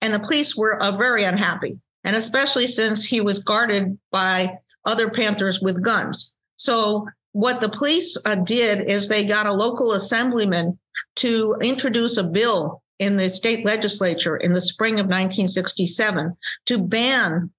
And 0.01 0.13
the 0.13 0.19
police 0.19 0.55
were 0.55 0.81
uh, 0.81 0.91
very 0.91 1.23
unhappy, 1.23 1.79
and 2.03 2.15
especially 2.15 2.67
since 2.67 3.05
he 3.05 3.21
was 3.21 3.43
guarded 3.43 3.97
by 4.11 4.57
other 4.85 5.09
Panthers 5.09 5.61
with 5.61 5.83
guns. 5.83 6.33
So 6.57 7.07
what 7.33 7.61
the 7.61 7.69
police 7.69 8.17
uh, 8.25 8.35
did 8.35 8.89
is 8.89 9.07
they 9.07 9.25
got 9.25 9.47
a 9.47 9.53
local 9.53 9.91
assemblyman 9.91 10.77
to 11.17 11.55
introduce 11.61 12.17
a 12.17 12.23
bill 12.23 12.81
in 12.99 13.15
the 13.15 13.29
state 13.29 13.65
legislature 13.65 14.37
in 14.37 14.53
the 14.53 14.61
spring 14.61 14.93
of 14.93 15.07
1967 15.07 16.37
to 16.65 16.77
ban 16.77 17.51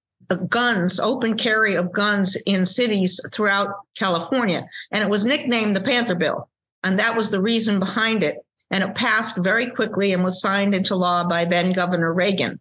guns, 0.49 0.99
open 0.99 1.37
carry 1.37 1.75
of 1.75 1.91
guns 1.91 2.35
in 2.45 2.65
cities 2.65 3.19
throughout 3.31 3.69
California. 3.97 4.67
And 4.91 5.03
it 5.03 5.09
was 5.09 5.25
nicknamed 5.25 5.75
the 5.75 5.81
Panther 5.81 6.15
Bill. 6.15 6.49
And 6.83 6.97
that 6.99 7.15
was 7.15 7.29
the 7.29 7.41
reason 7.41 7.79
behind 7.79 8.23
it. 8.23 8.37
And 8.71 8.83
it 8.83 8.95
passed 8.95 9.43
very 9.43 9.67
quickly 9.67 10.13
and 10.13 10.23
was 10.23 10.41
signed 10.41 10.73
into 10.73 10.95
law 10.95 11.27
by 11.27 11.45
then 11.45 11.73
Governor 11.73 12.13
Reagan. 12.13 12.59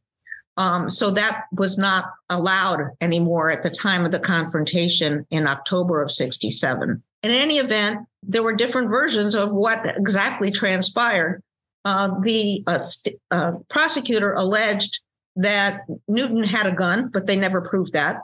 Um, 0.56 0.88
so 0.88 1.11
that 1.11 1.44
was 1.52 1.78
not 1.78 2.12
allowed 2.30 2.90
anymore 3.00 3.50
at 3.50 3.62
the 3.62 3.70
time 3.70 4.04
of 4.04 4.12
the 4.12 4.20
confrontation 4.20 5.26
in 5.30 5.49
October 5.49 6.00
of 6.00 6.12
67. 6.12 7.02
In 7.23 7.30
any 7.30 7.58
event, 7.58 8.06
there 8.23 8.42
were 8.42 8.54
different 8.54 8.88
versions 8.88 9.34
of 9.34 9.52
what 9.52 9.84
exactly 9.96 10.50
transpired. 10.50 11.42
Uh, 11.84 12.12
the 12.23 12.62
uh, 12.66 12.78
st- 12.78 13.16
uh, 13.30 13.52
prosecutor 13.68 14.32
alleged 14.34 15.02
that 15.37 15.80
Newton 16.06 16.44
had 16.44 16.66
a 16.66 16.73
gun, 16.73 17.11
but 17.12 17.26
they 17.26 17.37
never 17.37 17.61
proved 17.61 17.92
that. 17.92 18.20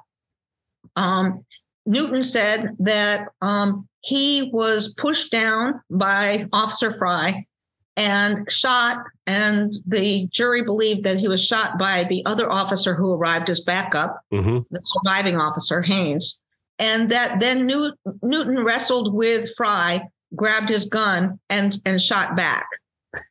Um, 0.97 1.45
Newton 1.87 2.23
said 2.23 2.77
that 2.79 3.29
um, 3.43 3.89
he 4.01 4.51
was 4.53 4.95
pushed 4.95 5.33
down 5.33 5.81
by 5.91 6.47
Officer 6.53 6.91
Frey 6.91 7.47
and 7.97 8.51
shot, 8.51 8.99
and 9.27 9.75
the 9.87 10.27
jury 10.29 10.63
believed 10.63 11.05
that 11.05 11.19
he 11.19 11.29
was 11.29 11.45
shot 11.45 11.79
by 11.79 12.05
the 12.05 12.25
other 12.27 12.51
officer 12.51 12.95
who 12.95 13.15
arrived 13.15 13.51
as 13.51 13.61
backup, 13.61 14.21
mm-hmm. 14.33 14.59
the 14.71 14.81
surviving 14.83 15.37
officer, 15.37 15.83
Heanes. 15.83 16.41
And 16.79 17.11
that 17.11 17.41
then 17.41 17.67
New- 17.67 17.93
Newton 18.23 18.65
wrestled 18.65 19.13
with 19.13 19.51
Frey, 19.57 20.01
grabbed 20.35 20.71
his 20.71 20.87
gun, 20.87 21.39
and, 21.51 21.79
and 21.85 22.01
shot 22.01 22.37
back. 22.37 22.67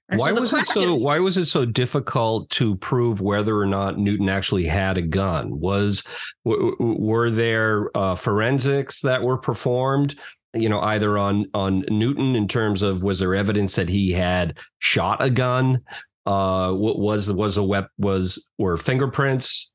And 0.10 0.20
why 0.20 0.34
so 0.34 0.42
was 0.42 0.52
question, 0.52 0.82
it 0.82 0.86
so 0.86 0.96
why 0.96 1.20
was 1.20 1.38
it 1.38 1.46
so 1.46 1.66
difficult 1.66 2.50
to 2.52 2.76
prove 2.76 3.22
whether 3.22 3.58
or 3.58 3.66
not 3.66 3.98
Newton 3.98 4.28
actually 4.28 4.66
had 4.66 4.98
a 4.98 5.02
gun? 5.02 5.60
Was 5.60 6.04
w- 6.46 6.76
were 6.80 7.30
there 7.30 7.96
uh, 7.96 8.16
forensics 8.16 9.02
that 9.02 9.24
were 9.24 9.38
performed? 9.38 10.20
You 10.54 10.70
know, 10.70 10.82
either 10.82 11.18
on 11.18 11.46
on 11.54 11.86
Newton 11.90 12.36
in 12.36 12.48
terms 12.48 12.82
of 12.82 13.04
was 13.04 13.20
there 13.20 13.36
evidence 13.36 13.76
that 13.76 13.90
he 13.90 14.12
had 14.12 14.58
shot 14.80 15.24
a 15.24 15.30
gun? 15.30 15.82
Uh, 16.26 16.74
what 16.74 17.00
was 17.00 17.32
was 17.32 17.58
a 17.58 17.64
wep 17.64 17.90
was 17.98 18.50
were 18.58 18.78
fingerprints 18.78 19.74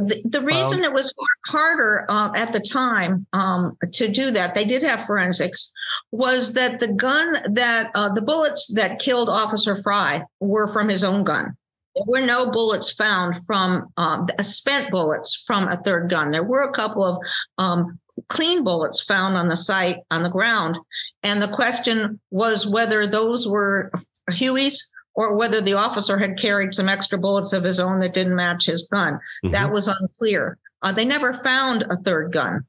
the, 0.00 0.20
the 0.24 0.42
reason 0.42 0.84
it 0.84 0.92
was 0.92 1.12
harder 1.46 2.06
uh, 2.08 2.30
at 2.36 2.52
the 2.52 2.60
time 2.60 3.26
um, 3.32 3.76
to 3.92 4.08
do 4.08 4.30
that, 4.30 4.54
they 4.54 4.64
did 4.64 4.82
have 4.82 5.04
forensics, 5.04 5.72
was 6.12 6.54
that 6.54 6.80
the 6.80 6.92
gun 6.94 7.38
that 7.54 7.90
uh, 7.94 8.12
the 8.12 8.22
bullets 8.22 8.72
that 8.74 8.98
killed 8.98 9.28
Officer 9.28 9.76
Frey 9.76 10.22
were 10.40 10.68
from 10.72 10.88
his 10.88 11.04
own 11.04 11.24
gun. 11.24 11.56
There 11.94 12.04
were 12.08 12.26
no 12.26 12.50
bullets 12.50 12.92
found 12.92 13.36
from 13.46 13.86
um, 13.96 14.26
spent 14.40 14.90
bullets 14.90 15.42
from 15.46 15.68
a 15.68 15.76
third 15.76 16.10
gun. 16.10 16.30
There 16.30 16.44
were 16.44 16.64
a 16.64 16.72
couple 16.72 17.04
of 17.04 17.18
um, 17.58 17.98
clean 18.28 18.64
bullets 18.64 19.02
found 19.02 19.36
on 19.36 19.48
the 19.48 19.56
site 19.56 19.98
on 20.10 20.22
the 20.22 20.28
ground. 20.28 20.76
And 21.22 21.42
the 21.42 21.48
question 21.48 22.20
was 22.30 22.66
whether 22.66 23.06
those 23.06 23.46
were 23.46 23.90
Huey's 24.30 24.90
or 25.14 25.36
whether 25.36 25.60
the 25.60 25.74
officer 25.74 26.18
had 26.18 26.38
carried 26.38 26.74
some 26.74 26.88
extra 26.88 27.18
bullets 27.18 27.52
of 27.52 27.64
his 27.64 27.80
own 27.80 27.98
that 28.00 28.14
didn't 28.14 28.36
match 28.36 28.66
his 28.66 28.86
gun. 28.92 29.14
Mm-hmm. 29.14 29.52
That 29.52 29.72
was 29.72 29.88
unclear. 29.88 30.58
Uh, 30.82 30.92
they 30.92 31.04
never 31.04 31.32
found 31.32 31.82
a 31.90 31.96
third 31.96 32.32
gun. 32.32 32.64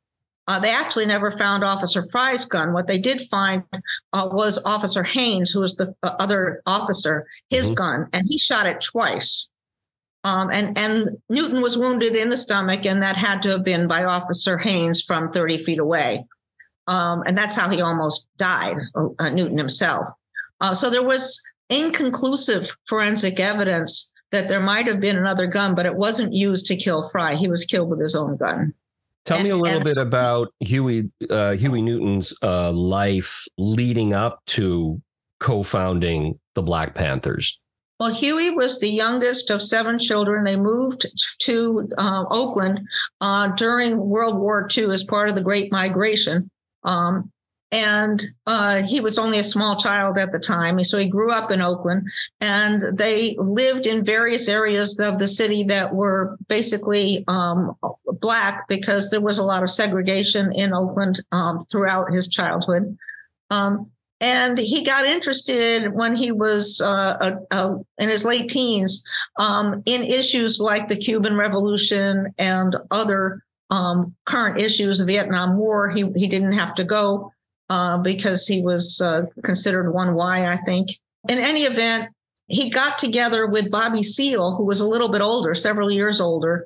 Uh, 0.48 0.58
they 0.58 0.72
actually 0.72 1.06
never 1.06 1.30
found 1.30 1.64
Officer 1.66 2.02
Frey's 2.10 2.46
gun. 2.46 2.72
What 2.72 2.88
they 2.88 2.98
did 2.98 3.22
find 3.24 3.64
uh, 4.14 4.30
was 4.32 4.64
Officer 4.66 5.04
Heanes, 5.04 5.52
who 5.52 5.60
was 5.60 5.76
the 5.76 5.94
other 6.04 6.62
officer, 6.66 7.28
his 7.50 7.68
mm-hmm. 7.68 7.76
gun, 7.76 8.08
and 8.14 8.24
he 8.30 8.38
shot 8.38 8.66
it 8.66 8.80
twice. 8.82 9.50
Um, 10.28 10.50
and 10.52 10.78
and 10.78 11.08
Newton 11.30 11.62
was 11.62 11.78
wounded 11.78 12.14
in 12.18 12.28
the 12.28 12.38
stomach, 12.38 12.86
and 12.86 13.02
that 13.02 13.16
had 13.16 13.42
to 13.44 13.50
have 13.50 13.64
been 13.64 13.88
by 13.88 14.04
Officer 14.04 14.58
Heanes 14.58 15.02
from 15.02 15.32
30 15.32 15.64
feet 15.64 15.80
away. 15.80 16.26
Um, 16.88 17.24
and 17.26 17.38
that's 17.38 17.56
how 17.56 17.70
he 17.70 17.82
almost 17.82 18.28
died, 18.38 18.76
uh, 18.96 19.30
Newton 19.30 19.58
himself. 19.58 20.06
Uh, 20.60 20.74
so 20.74 20.90
there 20.90 21.04
was 21.04 21.42
inconclusive 21.70 22.76
forensic 22.88 23.40
evidence 23.40 24.12
that 24.32 24.50
there 24.50 24.60
might 24.60 24.88
have 24.88 25.00
been 25.00 25.18
another 25.18 25.48
gun, 25.48 25.76
but 25.76 25.86
it 25.86 25.96
wasn't 25.96 26.34
used 26.34 26.66
to 26.68 26.76
kill 26.76 27.08
Frey. 27.08 27.38
He 27.38 27.48
was 27.48 27.64
killed 27.64 27.90
with 27.90 28.02
his 28.02 28.16
own 28.16 28.36
gun. 28.36 28.74
Tell 29.24 29.38
and, 29.38 29.46
me 29.46 29.52
a 29.52 29.56
little 29.56 29.78
and, 29.78 29.86
bit 29.86 29.98
about 29.98 30.54
Huey 30.60 31.10
uh, 31.30 31.52
Huey 31.52 31.82
Newton's 31.82 32.34
uh, 32.44 32.72
life 32.72 33.46
leading 33.58 34.14
up 34.14 34.42
to 34.48 35.02
co-founding 35.40 36.38
the 36.54 36.64
Black 36.64 36.96
Panthers. 36.96 37.62
Well, 38.00 38.14
Huey 38.14 38.52
was 38.52 38.80
the 38.80 38.90
youngest 38.90 39.50
of 39.50 39.62
seven 39.62 39.98
children. 39.98 40.44
They 40.44 40.56
moved 40.56 41.08
to 41.40 41.90
uh, 41.98 42.26
Oakland 42.30 42.82
uh, 43.22 43.48
during 43.56 43.98
World 43.98 44.38
War 44.38 44.68
II 44.76 44.92
as 44.92 45.04
part 45.04 45.30
of 45.30 45.36
the 45.36 45.42
Great 45.42 45.72
Migration. 45.72 46.50
Um, 46.84 47.32
and 47.72 48.24
uh, 48.46 48.82
he 48.84 49.02
was 49.02 49.18
only 49.18 49.40
a 49.40 49.44
small 49.44 49.76
child 49.76 50.18
at 50.18 50.32
the 50.32 50.40
time. 50.40 50.82
So 50.84 50.98
he 50.98 51.10
grew 51.10 51.32
up 51.34 51.52
in 51.52 51.62
Oakland, 51.62 52.08
and 52.40 52.82
they 52.98 53.36
lived 53.40 53.88
in 53.88 54.06
various 54.06 54.48
areas 54.48 55.00
of 55.00 55.20
the 55.20 55.28
city 55.28 55.64
that 55.64 55.94
were 55.94 56.38
basically 56.48 57.26
um, 57.28 57.76
black 58.22 58.68
because 58.70 59.10
there 59.10 59.22
was 59.22 59.38
a 59.38 59.44
lot 59.44 59.64
of 59.64 59.70
segregation 59.70 60.52
in 60.56 60.74
Oakland 60.74 61.22
um, 61.32 61.66
throughout 61.66 62.14
his 62.14 62.30
childhood. 62.30 62.98
Um, 63.50 63.92
and 64.20 64.58
he 64.58 64.84
got 64.84 65.06
interested 65.06 65.94
when 65.94 66.16
he 66.16 66.32
was 66.32 66.82
uh, 66.82 67.36
in 68.00 68.10
his 68.10 68.26
late 68.26 68.50
teens 68.50 69.04
um, 69.40 69.84
in 69.86 70.04
issues 70.04 70.60
like 70.60 70.88
the 70.88 70.96
Cuban 70.96 71.36
Revolution 71.36 72.34
and 72.38 72.76
other 72.90 73.44
um, 73.70 74.16
current 74.26 74.60
issues, 74.60 74.98
the 74.98 75.06
Vietnam 75.06 75.58
War. 75.58 75.90
He 75.90 76.12
he 76.16 76.28
didn't 76.28 76.54
have 76.54 76.74
to 76.76 76.84
go 76.84 77.32
uh, 77.70 77.98
because 78.00 78.48
he 78.48 78.62
was 78.62 79.02
uh, 79.02 79.24
considered 79.44 79.94
1Y, 79.94 80.22
I 80.22 80.58
think. 80.66 80.90
In 81.30 81.40
any 81.40 81.64
event, 81.64 82.10
he 82.48 82.70
got 82.70 82.98
together 82.98 83.46
with 83.48 83.70
Bobby 83.70 84.04
Seale, 84.04 84.56
who 84.56 84.66
was 84.66 84.80
a 84.80 84.88
little 84.88 85.10
bit 85.10 85.22
older, 85.22 85.54
several 85.54 85.92
years 85.92 86.22
older, 86.22 86.66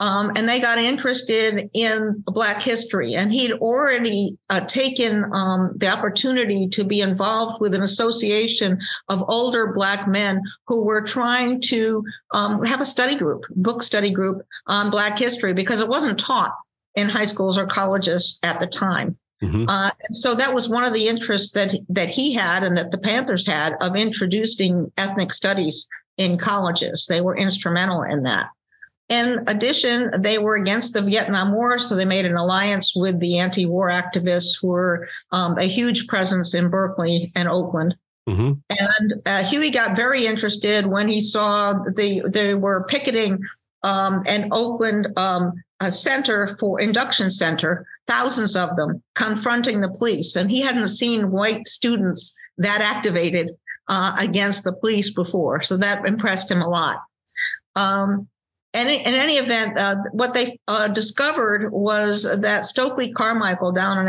um, 0.00 0.30
and 0.36 0.48
they 0.48 0.60
got 0.60 0.78
interested 0.78 1.68
in 1.74 2.22
Black 2.26 2.62
history. 2.62 3.14
And 3.14 3.32
he'd 3.32 3.52
already 3.52 4.38
uh, 4.48 4.60
taken 4.60 5.24
um, 5.32 5.72
the 5.76 5.88
opportunity 5.88 6.68
to 6.68 6.84
be 6.84 7.00
involved 7.00 7.60
with 7.60 7.74
an 7.74 7.82
association 7.82 8.78
of 9.08 9.24
older 9.28 9.72
Black 9.72 10.06
men 10.06 10.40
who 10.66 10.84
were 10.84 11.02
trying 11.02 11.60
to 11.62 12.04
um, 12.32 12.62
have 12.62 12.80
a 12.80 12.86
study 12.86 13.16
group, 13.16 13.44
book 13.56 13.82
study 13.82 14.10
group 14.10 14.42
on 14.66 14.90
Black 14.90 15.18
history, 15.18 15.52
because 15.52 15.80
it 15.80 15.88
wasn't 15.88 16.18
taught 16.18 16.54
in 16.94 17.08
high 17.08 17.24
schools 17.24 17.58
or 17.58 17.66
colleges 17.66 18.38
at 18.42 18.60
the 18.60 18.66
time. 18.66 19.16
Mm-hmm. 19.42 19.66
Uh, 19.68 19.90
and 20.06 20.16
so 20.16 20.34
that 20.34 20.52
was 20.52 20.68
one 20.68 20.84
of 20.84 20.92
the 20.92 21.06
interests 21.06 21.52
that 21.52 21.72
that 21.88 22.08
he 22.08 22.32
had 22.32 22.64
and 22.64 22.76
that 22.76 22.90
the 22.90 22.98
Panthers 22.98 23.46
had 23.46 23.74
of 23.80 23.94
introducing 23.94 24.90
ethnic 24.96 25.32
studies 25.32 25.86
in 26.16 26.36
colleges. 26.36 27.06
They 27.08 27.20
were 27.20 27.36
instrumental 27.36 28.02
in 28.02 28.24
that. 28.24 28.48
In 29.08 29.42
addition, 29.46 30.10
they 30.20 30.38
were 30.38 30.56
against 30.56 30.92
the 30.92 31.00
Vietnam 31.00 31.52
War, 31.52 31.78
so 31.78 31.94
they 31.94 32.04
made 32.04 32.26
an 32.26 32.36
alliance 32.36 32.94
with 32.94 33.18
the 33.20 33.38
anti-war 33.38 33.88
activists 33.88 34.60
who 34.60 34.68
were 34.68 35.08
um, 35.32 35.56
a 35.58 35.64
huge 35.64 36.06
presence 36.08 36.54
in 36.54 36.68
Berkeley 36.68 37.32
and 37.34 37.48
Oakland. 37.48 37.94
Mm-hmm. 38.28 38.52
And 38.68 39.14
uh, 39.24 39.42
Huey 39.44 39.70
got 39.70 39.96
very 39.96 40.26
interested 40.26 40.86
when 40.86 41.08
he 41.08 41.22
saw 41.22 41.72
the 41.72 42.22
they 42.30 42.54
were 42.54 42.84
picketing 42.84 43.38
um, 43.82 44.22
an 44.26 44.50
Oakland 44.52 45.08
um, 45.16 45.52
center 45.88 46.56
for 46.58 46.78
induction 46.78 47.30
center 47.30 47.86
thousands 48.06 48.56
of 48.56 48.76
them 48.76 49.02
confronting 49.14 49.80
the 49.80 49.90
police. 49.90 50.36
And 50.36 50.50
he 50.50 50.60
hadn't 50.60 50.88
seen 50.88 51.30
white 51.30 51.66
students 51.66 52.36
that 52.58 52.80
activated 52.80 53.50
uh, 53.88 54.14
against 54.18 54.64
the 54.64 54.74
police 54.74 55.14
before. 55.14 55.62
So 55.62 55.76
that 55.78 56.04
impressed 56.04 56.50
him 56.50 56.60
a 56.60 56.68
lot. 56.68 56.98
Um, 57.76 58.28
and 58.74 58.88
in, 58.88 59.14
any 59.14 59.34
event, 59.34 59.78
uh, 59.78 59.96
what 60.12 60.34
they 60.34 60.58
uh, 60.68 60.88
discovered 60.88 61.70
was 61.72 62.24
that 62.40 62.66
Stokely 62.66 63.12
Carmichael 63.12 63.72
down 63.72 63.98
in 64.06 64.08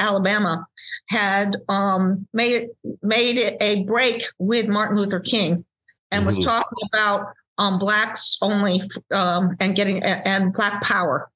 Alabama 0.00 0.64
had 1.08 1.56
um, 1.68 2.26
made 2.32 2.68
made 3.02 3.56
a 3.60 3.82
break 3.84 4.22
with 4.38 4.68
Martin 4.68 4.96
Luther 4.96 5.20
King 5.20 5.64
and 6.10 6.20
mm-hmm. 6.20 6.26
was 6.26 6.44
talking 6.44 6.88
about 6.92 7.26
um, 7.58 7.78
blacks 7.78 8.38
only 8.42 8.80
um, 9.12 9.56
and 9.60 9.74
getting 9.74 10.02
and 10.02 10.52
black 10.52 10.82
power 10.82 11.28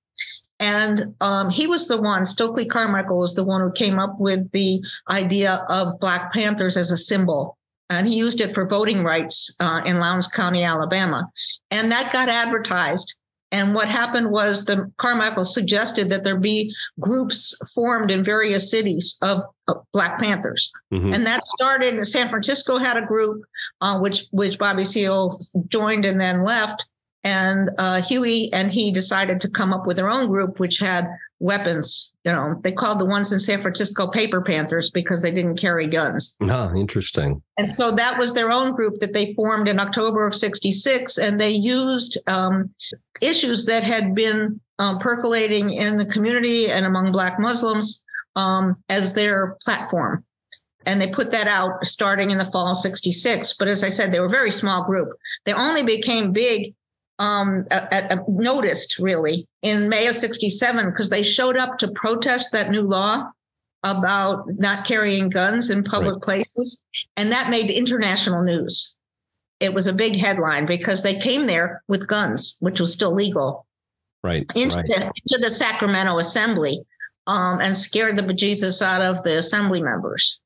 and 0.61 1.15
um, 1.21 1.51
he 1.51 1.67
was 1.67 1.87
the 1.87 2.01
one, 2.01 2.25
Stokely 2.25 2.67
Carmichael 2.67 3.21
was 3.21 3.35
the 3.35 3.45
one 3.45 3.61
who 3.61 3.71
came 3.71 3.99
up 3.99 4.19
with 4.19 4.51
the 4.51 4.83
idea 5.09 5.65
of 5.69 6.01
Black 6.01 6.33
Panthers 6.33 6.77
as 6.77 6.91
a 6.91 6.97
symbol. 6.97 7.57
And 7.91 8.07
he 8.07 8.17
used 8.17 8.41
it 8.41 8.55
for 8.55 8.67
voting 8.67 9.03
rights 9.03 9.55
uh, 9.61 9.81
in 9.87 9.99
Lowndes 9.99 10.29
County, 10.29 10.63
Alabama. 10.63 11.31
And 11.71 11.91
that 11.91 12.13
got 12.13 12.29
advertised. 12.29 13.15
And 13.51 13.75
what 13.75 13.89
happened 13.89 14.31
was 14.31 14.65
the 14.65 14.93
Carmichael 14.99 15.45
suggested 15.45 16.11
that 16.11 16.23
there 16.23 16.39
be 16.39 16.75
groups 17.01 17.59
formed 17.75 18.11
in 18.11 18.23
various 18.23 18.71
cities 18.71 19.19
of, 19.23 19.41
of 19.69 19.83
Black 19.93 20.21
Panthers, 20.21 20.71
mm-hmm. 20.93 21.15
and 21.15 21.27
that 21.27 21.43
started. 21.43 22.05
San 22.05 22.29
Francisco 22.29 22.77
had 22.77 22.99
a 22.99 23.07
group, 23.07 23.43
uh, 23.81 23.99
which 23.99 24.27
which 24.33 24.59
Bobby 24.59 24.85
Seale 24.85 25.39
joined 25.69 26.05
and 26.05 26.21
then 26.21 26.45
left. 26.45 26.87
And 27.25 27.71
uh, 27.79 28.03
Huey 28.03 28.51
and 28.53 28.71
he 28.71 28.93
decided 28.93 29.41
to 29.41 29.51
come 29.51 29.73
up 29.73 29.87
with 29.87 29.97
their 29.97 30.11
own 30.11 30.29
group, 30.29 30.61
which 30.61 30.79
had 30.79 31.09
weapons. 31.41 32.13
You 32.25 32.33
know, 32.33 32.61
they 32.63 32.73
called 32.73 32.99
the 32.99 33.07
ones 33.07 33.33
in 33.33 33.41
San 33.41 33.63
Francisco 33.63 34.07
Paper 34.07 34.41
Panthers 34.41 34.91
because 34.91 35.23
they 35.23 35.31
didn't 35.31 35.57
carry 35.57 35.87
guns. 35.87 36.37
Ah, 36.43 36.73
interesting. 36.75 37.43
And 37.59 37.73
so 37.73 37.91
that 37.93 38.19
was 38.19 38.35
their 38.35 38.51
own 38.51 38.75
group 38.75 38.99
that 39.01 39.13
they 39.13 39.35
formed 39.35 39.69
in 39.69 39.81
October 39.81 40.27
of 40.27 40.35
66. 40.35 41.19
And 41.19 41.41
they 41.41 41.51
used 41.51 42.19
um, 42.29 42.71
issues 43.21 43.67
that 43.67 43.83
had 43.83 44.15
been 44.15 44.61
um, 44.79 44.99
percolating 44.99 45.73
in 45.73 45.97
the 45.97 46.07
community 46.07 46.71
and 46.71 46.87
among 46.87 47.13
Black 47.13 47.39
Muslims 47.39 48.05
um, 48.37 48.77
as 48.89 49.15
their 49.15 49.57
platform. 49.63 50.25
And 50.87 51.01
they 51.01 51.09
put 51.09 51.31
that 51.33 51.47
out 51.47 51.85
starting 51.85 52.31
in 52.31 52.39
the 52.39 52.45
fall 52.47 52.71
of 52.71 52.79
66. 52.79 53.55
But 53.59 53.69
as 53.69 53.83
I 53.83 53.91
said, 53.91 54.11
they 54.11 54.21
were 54.21 54.27
a 54.27 54.31
very 54.31 54.51
small 54.51 54.85
group. 54.85 55.09
They 55.45 55.53
only 55.53 55.83
became 55.83 56.33
big 56.33 56.75
um, 57.19 57.67
noticed 58.29 58.99
really 58.99 59.47
in 59.63 59.89
May 59.89 60.07
of 60.07 60.17
67 60.17 60.87
because 60.87 61.11
they 61.11 61.23
showed 61.23 61.57
up 61.57 61.79
to 61.79 61.89
protest 61.89 62.53
that 62.53 62.71
new 62.71 62.83
law 62.83 63.31
about 63.85 64.45
not 64.57 64.85
carrying 64.85 65.29
guns 65.29 65.71
in 65.71 65.85
public 65.85 66.15
right. 66.15 66.23
places. 66.23 66.83
And 67.17 67.33
that 67.33 67.51
made 67.51 67.71
international 67.71 68.43
news. 68.43 68.97
It 69.61 69.75
was 69.75 69.87
a 69.89 69.93
big 69.93 70.17
headline 70.17 70.67
because 70.67 71.03
they 71.03 71.19
came 71.19 71.47
there 71.47 71.83
with 71.89 72.07
guns, 72.07 72.57
which 72.61 72.81
was 72.81 72.93
still 72.93 73.13
legal. 73.13 73.67
Right. 74.23 74.47
Into, 74.55 74.77
right. 74.77 74.87
The, 74.87 75.13
into 75.17 75.39
the 75.41 75.51
Sacramento 75.51 76.19
Assembly 76.19 76.81
um, 77.27 77.61
and 77.61 77.77
scared 77.77 78.17
the 78.17 78.23
bejesus 78.23 78.83
out 78.83 79.03
of 79.03 79.23
the 79.23 79.39
assembly 79.39 79.83
members. 79.83 80.41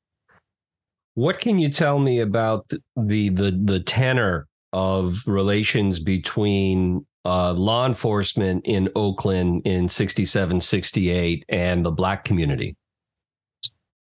What 1.15 1.39
can 1.39 1.59
you 1.59 1.69
tell 1.69 1.99
me 1.99 2.19
about 2.19 2.67
the 2.69 2.81
the 2.95 3.29
the, 3.29 3.51
the 3.51 3.79
tenor 3.79 4.47
of 4.73 5.21
relations 5.27 5.99
between 5.99 7.05
uh, 7.25 7.53
law 7.53 7.85
enforcement 7.85 8.65
in 8.65 8.89
Oakland 8.95 9.61
in 9.65 9.87
67, 9.87 10.59
68 10.59 11.45
and 11.49 11.85
the 11.85 11.91
black 11.91 12.25
community? 12.25 12.75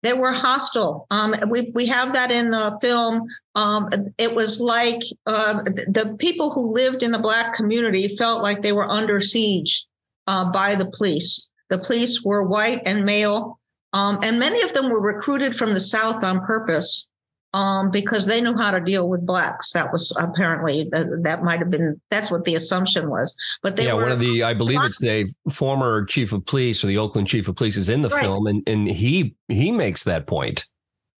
They 0.03 0.15
were 0.15 0.33
hostile. 0.33 1.07
Um, 1.13 1.35
we, 1.49 1.71
we 1.75 1.87
have 1.87 2.13
that 2.15 2.33
in 2.33 2.51
the 2.51 2.77
film. 2.81 3.23
Um, 3.55 3.89
it 4.19 4.35
was 4.35 4.61
like 4.61 5.01
uh, 5.27 5.63
the 5.63 6.17
people 6.19 6.51
who 6.51 6.73
lived 6.73 7.05
in 7.05 7.13
the 7.13 7.21
black 7.21 7.55
community 7.55 8.09
felt 8.17 8.43
like 8.43 8.63
they 8.63 8.73
were 8.73 8.91
under 8.91 9.21
siege 9.21 9.87
uh, 10.27 10.51
by 10.51 10.75
the 10.75 10.91
police. 10.97 11.49
The 11.71 11.79
police 11.79 12.25
were 12.25 12.43
white 12.43 12.83
and 12.85 13.05
male, 13.05 13.61
um, 13.93 14.19
and 14.23 14.41
many 14.41 14.61
of 14.63 14.73
them 14.73 14.91
were 14.91 15.01
recruited 15.01 15.55
from 15.55 15.73
the 15.73 15.81
South 15.81 16.25
on 16.25 16.45
purpose 16.45 17.09
um, 17.55 17.91
because 17.91 18.27
they 18.27 18.41
knew 18.41 18.57
how 18.57 18.71
to 18.71 18.81
deal 18.81 19.09
with 19.09 19.27
blacks. 19.27 19.73
That 19.73 19.93
was 19.93 20.15
apparently 20.19 20.89
that, 20.91 21.21
that 21.23 21.43
might 21.43 21.59
have 21.59 21.71
been 21.71 22.01
that's 22.11 22.31
what 22.31 22.45
the 22.45 22.55
assumption 22.55 23.11
was. 23.11 23.35
But 23.63 23.77
they 23.77 23.87
yeah, 23.87 23.95
were, 23.95 24.03
one 24.03 24.13
of 24.13 24.21
the 24.21 24.43
I 24.43 24.55
believe 24.55 24.81
it's 24.83 25.01
the 25.01 25.33
former 25.51 26.05
chief 26.05 26.33
of 26.33 26.45
police 26.47 26.83
or 26.83 26.87
the 26.87 26.99
Oakland 26.99 27.29
chief 27.29 27.49
of 27.49 27.57
police 27.57 27.77
is 27.77 27.89
in 27.89 28.03
the 28.03 28.09
right. 28.09 28.23
film, 28.23 28.47
and 28.47 28.67
and 28.69 28.89
he 28.89 29.35
he 29.49 29.73
makes 29.73 30.05
that 30.05 30.27
point. 30.27 30.67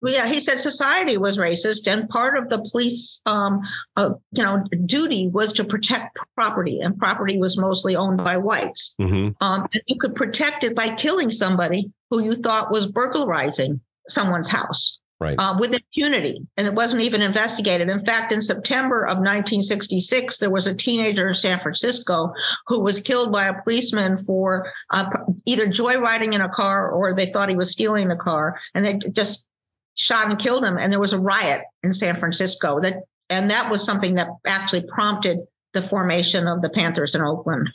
Well, 0.01 0.13
yeah, 0.13 0.27
he 0.27 0.41
said 0.41 0.59
society 0.59 1.17
was 1.17 1.37
racist, 1.37 1.87
and 1.87 2.09
part 2.09 2.37
of 2.37 2.49
the 2.49 2.61
police, 2.71 3.21
um, 3.25 3.61
uh, 3.95 4.09
you 4.33 4.43
know, 4.43 4.61
duty 4.85 5.29
was 5.29 5.53
to 5.53 5.63
protect 5.63 6.17
property, 6.35 6.81
and 6.81 6.97
property 6.97 7.37
was 7.37 7.57
mostly 7.57 7.95
owned 7.95 8.17
by 8.17 8.35
whites. 8.35 8.97
Mm-hmm. 8.99 9.29
Um, 9.41 9.65
you 9.87 9.95
could 9.97 10.13
protect 10.13 10.65
it 10.65 10.75
by 10.75 10.93
killing 10.95 11.31
somebody 11.31 11.89
who 12.09 12.21
you 12.21 12.35
thought 12.35 12.69
was 12.69 12.85
burglarizing 12.85 13.79
someone's 14.09 14.49
house 14.49 14.99
right. 15.19 15.35
uh, 15.39 15.55
with 15.59 15.73
impunity, 15.73 16.45
and 16.57 16.67
it 16.67 16.73
wasn't 16.73 17.01
even 17.01 17.21
investigated. 17.21 17.89
In 17.89 17.99
fact, 17.99 18.31
in 18.31 18.41
September 18.41 19.03
of 19.03 19.17
1966, 19.17 20.37
there 20.39 20.49
was 20.49 20.67
a 20.67 20.75
teenager 20.75 21.27
in 21.27 21.33
San 21.33 21.59
Francisco 21.59 22.33
who 22.67 22.81
was 22.81 22.99
killed 22.99 23.31
by 23.31 23.45
a 23.45 23.61
policeman 23.61 24.17
for 24.17 24.71
uh, 24.91 25.09
either 25.45 25.67
joyriding 25.67 26.33
in 26.33 26.41
a 26.41 26.49
car 26.49 26.91
or 26.91 27.13
they 27.13 27.27
thought 27.27 27.49
he 27.49 27.55
was 27.55 27.71
stealing 27.71 28.07
the 28.07 28.15
car, 28.15 28.57
and 28.73 28.85
they 28.85 28.97
just 29.11 29.47
shot 29.95 30.27
and 30.27 30.39
killed 30.39 30.65
him. 30.65 30.77
And 30.77 30.91
there 30.91 30.99
was 30.99 31.13
a 31.13 31.19
riot 31.19 31.61
in 31.83 31.93
San 31.93 32.15
Francisco 32.15 32.79
that, 32.81 33.03
and 33.29 33.49
that 33.49 33.69
was 33.69 33.85
something 33.85 34.15
that 34.15 34.27
actually 34.45 34.85
prompted 34.87 35.39
the 35.73 35.81
formation 35.81 36.47
of 36.47 36.61
the 36.61 36.69
Panthers 36.69 37.15
in 37.15 37.21
Oakland. 37.21 37.69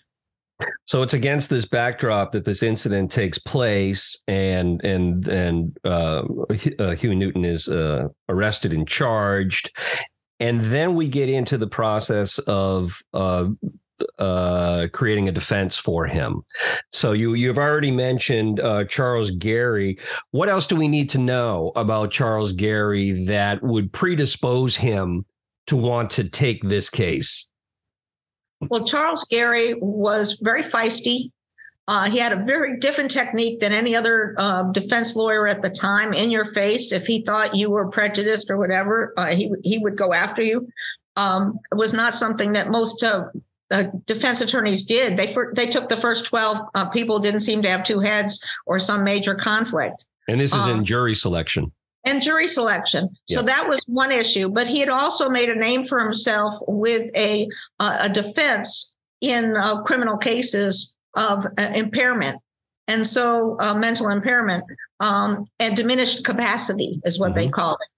So 0.87 1.03
it's 1.03 1.15
against 1.15 1.51
this 1.51 1.67
backdrop 1.67 2.33
that 2.33 2.45
this 2.45 2.63
incident 2.63 3.13
takes 3.13 3.39
place, 3.39 4.23
and 4.27 4.83
and 4.85 5.27
and 5.29 5.77
uh, 5.85 6.23
uh, 6.79 6.91
Huey 6.93 7.15
Newton 7.15 7.45
is 7.45 7.69
uh, 7.69 8.09
arrested 8.29 8.73
and 8.73 8.89
charged, 8.89 9.71
and 10.41 10.61
then 10.61 10.95
we 10.95 11.09
get 11.09 11.29
into 11.29 11.59
the 11.59 11.69
process 11.69 12.39
of 12.41 13.01
uh, 14.19 14.89
creating 14.93 15.29
a 15.29 15.33
defense 15.33 15.77
for 15.77 16.07
him. 16.07 16.43
So 16.93 17.13
you 17.13 17.35
you've 17.35 17.59
already 17.59 17.91
mentioned 17.91 18.61
uh, 18.61 18.85
Charles 18.85 19.31
Garry. 19.31 19.99
What 20.31 20.49
else 20.49 20.67
do 20.67 20.77
we 20.77 20.89
need 20.89 21.11
to 21.11 21.19
know 21.19 21.73
about 21.77 22.11
Charles 22.11 22.53
Garry 22.53 23.25
that 23.27 23.63
would 23.63 23.93
predispose 23.93 24.77
him 24.77 25.25
to 25.67 25.77
want 25.77 26.11
to 26.11 26.25
take 26.29 26.63
this 26.63 26.91
case? 26.91 27.49
Well, 28.61 28.85
Charles 28.85 29.25
Garry 29.25 29.75
was 29.81 30.39
very 30.43 30.63
feisty. 30.63 31.31
Uh, 31.87 32.11
he 32.11 32.19
had 32.19 32.33
a 32.33 32.45
very 32.45 32.79
different 32.79 33.11
technique 33.11 33.61
than 33.61 33.73
any 33.73 33.97
other 33.97 34.35
uh, 34.37 34.65
defense 34.73 35.17
lawyer 35.17 35.49
at 35.49 35.63
the 35.63 35.71
time. 35.71 36.13
In 36.13 36.31
your 36.31 36.45
face, 36.45 36.93
if 36.93 37.07
he 37.07 37.23
thought 37.23 37.57
you 37.57 37.71
were 37.71 37.89
prejudiced 37.89 38.51
or 38.51 38.59
whatever, 38.59 39.15
uh, 39.17 39.35
he 39.35 39.51
he 39.65 39.79
would 39.79 39.97
go 39.97 40.13
after 40.13 40.43
you. 40.43 40.69
Um, 41.17 41.59
it 41.73 41.77
was 41.77 41.95
not 41.95 42.13
something 42.13 42.53
that 42.53 42.69
most 42.69 43.03
uh, 43.03 43.25
defense 44.05 44.43
attorneys 44.43 44.83
did. 44.83 45.17
They 45.17 45.29
for, 45.29 45.53
they 45.57 45.67
took 45.67 45.89
the 45.89 45.97
first 45.97 46.27
twelve 46.27 46.59
uh, 46.75 46.91
people 46.91 47.21
didn't 47.21 47.41
seem 47.41 47.63
to 47.63 47.71
have 47.71 47.85
two 47.85 48.01
heads 48.01 48.45
or 48.67 48.79
some 48.79 49.03
major 49.03 49.35
conflict. 49.35 50.05
And 50.29 50.39
this 50.39 50.55
is 50.55 50.67
in 50.67 50.81
um, 50.81 50.85
jury 50.85 51.15
selection 51.15 51.73
and 52.05 52.23
jury 52.23 52.47
selection. 52.47 53.09
So 53.27 53.43
that 53.43 53.69
was 53.69 53.85
one 53.87 54.13
issue. 54.13 54.49
But 54.49 54.67
he 54.67 54.81
had 54.81 54.89
also 54.89 55.29
made 55.29 55.49
a 55.49 55.55
name 55.55 55.85
for 55.85 56.01
himself 56.01 56.55
with 56.67 57.11
a 57.17 57.49
uh, 57.81 57.99
a 58.03 58.09
defense 58.09 58.97
in 59.21 59.57
uh, 59.57 59.83
criminal 59.83 60.17
cases 60.17 60.97
of 61.17 61.45
uh, 61.45 61.73
impairment, 61.75 62.41
and 62.87 63.07
so 63.07 63.57
uh, 63.61 63.75
mental 63.75 64.09
impairment 64.09 64.65
um, 65.01 65.47
and 65.59 65.77
diminished 65.77 66.25
capacity 66.25 67.01
is 67.05 67.19
what 67.19 67.33
mm-hmm. 67.33 67.41
they 67.41 67.49
called 67.49 67.79
it. 67.81 67.89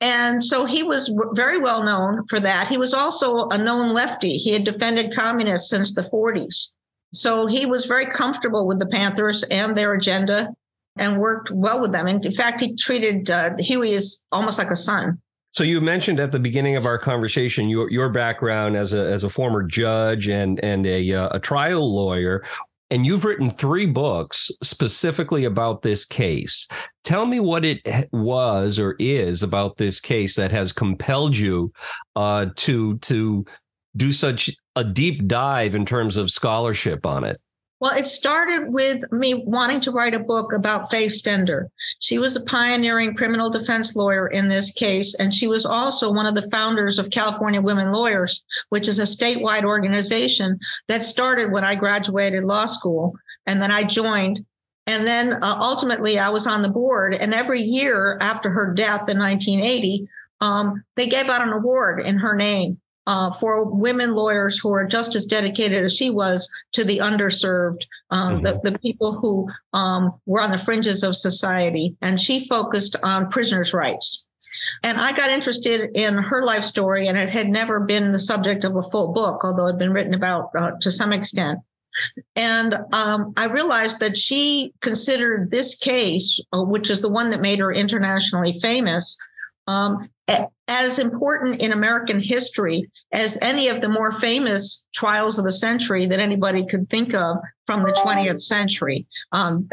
And 0.00 0.44
so 0.44 0.66
he 0.66 0.82
was 0.82 1.16
very 1.32 1.58
well 1.58 1.82
known 1.82 2.26
for 2.26 2.38
that. 2.40 2.68
He 2.68 2.76
was 2.76 2.92
also 2.92 3.48
a 3.48 3.56
known 3.56 3.94
lefty. 3.94 4.36
He 4.36 4.52
had 4.52 4.64
defended 4.64 5.14
communists 5.14 5.70
since 5.70 5.94
the 5.94 6.02
40s. 6.02 6.72
So 7.14 7.46
he 7.46 7.64
was 7.64 7.86
very 7.86 8.04
comfortable 8.04 8.66
with 8.66 8.80
the 8.80 8.86
Panthers 8.86 9.44
and 9.44 9.74
their 9.74 9.94
agenda 9.94 10.52
and 10.96 11.18
worked 11.18 11.50
well 11.50 11.80
with 11.80 11.92
them. 11.92 12.06
And 12.06 12.24
in 12.24 12.32
fact, 12.32 12.60
he 12.60 12.76
treated 12.76 13.30
uh, 13.30 13.50
Huey 13.58 13.94
as 13.94 14.24
almost 14.32 14.58
like 14.58 14.70
a 14.70 14.76
son. 14.76 15.20
So 15.52 15.62
you 15.62 15.80
mentioned 15.80 16.18
at 16.18 16.32
the 16.32 16.40
beginning 16.40 16.74
of 16.74 16.84
our 16.84 16.98
conversation 16.98 17.68
your 17.68 17.88
your 17.88 18.08
background 18.08 18.76
as 18.76 18.92
a 18.92 19.06
as 19.06 19.22
a 19.22 19.28
former 19.28 19.62
judge 19.62 20.28
and 20.28 20.58
and 20.64 20.84
a 20.84 21.12
uh, 21.12 21.28
a 21.30 21.38
trial 21.38 21.94
lawyer, 21.94 22.42
and 22.90 23.06
you've 23.06 23.24
written 23.24 23.50
three 23.50 23.86
books 23.86 24.50
specifically 24.62 25.44
about 25.44 25.82
this 25.82 26.04
case. 26.04 26.66
Tell 27.04 27.24
me 27.24 27.38
what 27.38 27.64
it 27.64 28.08
was 28.10 28.80
or 28.80 28.96
is 28.98 29.44
about 29.44 29.76
this 29.76 30.00
case 30.00 30.34
that 30.34 30.50
has 30.50 30.72
compelled 30.72 31.36
you 31.36 31.72
uh, 32.16 32.46
to 32.56 32.98
to 32.98 33.44
do 33.96 34.12
such 34.12 34.50
a 34.74 34.82
deep 34.82 35.28
dive 35.28 35.76
in 35.76 35.86
terms 35.86 36.16
of 36.16 36.32
scholarship 36.32 37.06
on 37.06 37.22
it. 37.22 37.40
Well, 37.80 37.96
it 37.98 38.06
started 38.06 38.72
with 38.72 39.10
me 39.12 39.34
wanting 39.46 39.80
to 39.80 39.90
write 39.90 40.14
a 40.14 40.22
book 40.22 40.52
about 40.52 40.90
Faye 40.90 41.08
Stender. 41.08 41.66
She 41.98 42.18
was 42.18 42.36
a 42.36 42.44
pioneering 42.44 43.14
criminal 43.14 43.50
defense 43.50 43.96
lawyer 43.96 44.28
in 44.28 44.48
this 44.48 44.72
case, 44.72 45.14
and 45.16 45.34
she 45.34 45.48
was 45.48 45.66
also 45.66 46.12
one 46.12 46.26
of 46.26 46.34
the 46.34 46.48
founders 46.50 46.98
of 46.98 47.10
California 47.10 47.60
Women 47.60 47.90
Lawyers, 47.90 48.44
which 48.68 48.86
is 48.86 49.00
a 49.00 49.02
statewide 49.02 49.64
organization 49.64 50.58
that 50.86 51.02
started 51.02 51.52
when 51.52 51.64
I 51.64 51.74
graduated 51.74 52.44
law 52.44 52.66
school. 52.66 53.14
And 53.46 53.60
then 53.60 53.72
I 53.72 53.82
joined. 53.82 54.44
And 54.86 55.06
then 55.06 55.32
uh, 55.42 55.58
ultimately, 55.60 56.18
I 56.18 56.28
was 56.28 56.46
on 56.46 56.62
the 56.62 56.70
board. 56.70 57.14
And 57.14 57.34
every 57.34 57.60
year 57.60 58.18
after 58.20 58.50
her 58.50 58.72
death 58.72 59.08
in 59.08 59.18
1980, 59.18 60.08
um, 60.40 60.82
they 60.94 61.08
gave 61.08 61.28
out 61.28 61.42
an 61.42 61.52
award 61.52 62.00
in 62.00 62.18
her 62.18 62.34
name 62.36 62.80
uh, 63.06 63.30
for 63.32 63.70
women 63.70 64.12
lawyers 64.12 64.58
who 64.58 64.72
are 64.72 64.86
just 64.86 65.14
as 65.14 65.26
dedicated 65.26 65.84
as 65.84 65.96
she 65.96 66.10
was 66.10 66.48
to 66.72 66.84
the 66.84 66.98
underserved, 66.98 67.82
um, 68.10 68.42
mm-hmm. 68.42 68.42
the, 68.42 68.70
the 68.70 68.78
people 68.78 69.12
who 69.12 69.48
um, 69.72 70.12
were 70.26 70.40
on 70.40 70.50
the 70.50 70.58
fringes 70.58 71.02
of 71.02 71.16
society. 71.16 71.96
And 72.02 72.20
she 72.20 72.46
focused 72.48 72.96
on 73.02 73.28
prisoners' 73.28 73.74
rights. 73.74 74.26
And 74.82 74.98
I 74.98 75.12
got 75.12 75.30
interested 75.30 75.90
in 75.94 76.16
her 76.16 76.44
life 76.44 76.64
story, 76.64 77.08
and 77.08 77.18
it 77.18 77.28
had 77.28 77.48
never 77.48 77.80
been 77.80 78.10
the 78.10 78.18
subject 78.18 78.64
of 78.64 78.76
a 78.76 78.82
full 78.82 79.12
book, 79.12 79.44
although 79.44 79.66
it 79.66 79.72
had 79.72 79.78
been 79.78 79.92
written 79.92 80.14
about 80.14 80.50
uh, 80.56 80.72
to 80.80 80.90
some 80.90 81.12
extent. 81.12 81.58
And 82.36 82.74
um, 82.92 83.32
I 83.36 83.46
realized 83.46 84.00
that 84.00 84.16
she 84.16 84.72
considered 84.80 85.50
this 85.50 85.78
case, 85.78 86.40
uh, 86.52 86.62
which 86.62 86.90
is 86.90 87.00
the 87.00 87.10
one 87.10 87.30
that 87.30 87.40
made 87.40 87.60
her 87.60 87.72
internationally 87.72 88.52
famous, 88.52 89.16
um, 89.66 90.08
as 90.68 90.98
important 90.98 91.62
in 91.62 91.72
American 91.72 92.20
history 92.20 92.90
as 93.12 93.38
any 93.42 93.68
of 93.68 93.80
the 93.80 93.88
more 93.88 94.12
famous 94.12 94.86
trials 94.94 95.38
of 95.38 95.44
the 95.44 95.52
century 95.52 96.06
that 96.06 96.20
anybody 96.20 96.64
could 96.66 96.88
think 96.88 97.14
of 97.14 97.36
from 97.66 97.82
the 97.82 97.92
20th 97.92 98.40
century. 98.40 99.06
Um, 99.32 99.68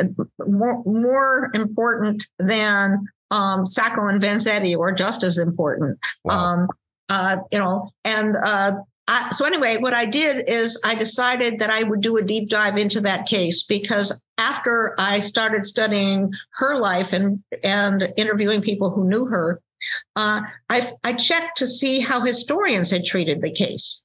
more, 0.46 0.84
more 0.86 1.50
important 1.54 2.28
than 2.40 3.06
um, 3.32 3.66
Sacco 3.66 4.08
and 4.08 4.22
Vanzetti, 4.22 4.78
or 4.78 4.92
just 4.92 5.24
as 5.24 5.38
important. 5.38 5.98
Wow. 6.26 6.38
Um, 6.38 6.68
uh, 7.10 7.38
you 7.52 7.60
know, 7.60 7.92
and 8.06 8.36
uh, 8.44 8.74
I, 9.08 9.32
so 9.32 9.46
anyway, 9.46 9.78
what 9.78 9.94
I 9.94 10.06
did 10.06 10.50
is 10.50 10.80
I 10.86 10.96
decided 10.96 11.60
that 11.60 11.70
I 11.70 11.84
would 11.84 12.02
do 12.02 12.18
a 12.18 12.22
deep 12.22 12.50
dive 12.50 12.78
into 12.78 13.02
that 13.02 13.26
case 13.26 13.64
because 13.64 14.22
after 14.38 14.96
I 14.98 15.20
started 15.20 15.66
studying 15.66 16.32
her 16.54 16.80
life 16.80 17.12
and 17.12 17.44
and 17.64 18.14
interviewing 18.16 18.62
people 18.62 18.90
who 18.90 19.10
knew 19.10 19.26
her, 19.26 19.62
uh, 20.15 20.41
I, 20.70 20.91
I 21.04 21.13
checked 21.13 21.58
to 21.58 21.67
see 21.67 22.00
how 22.00 22.22
historians 22.22 22.91
had 22.91 23.06
treated 23.06 23.41
the 23.41 23.52
case, 23.52 24.04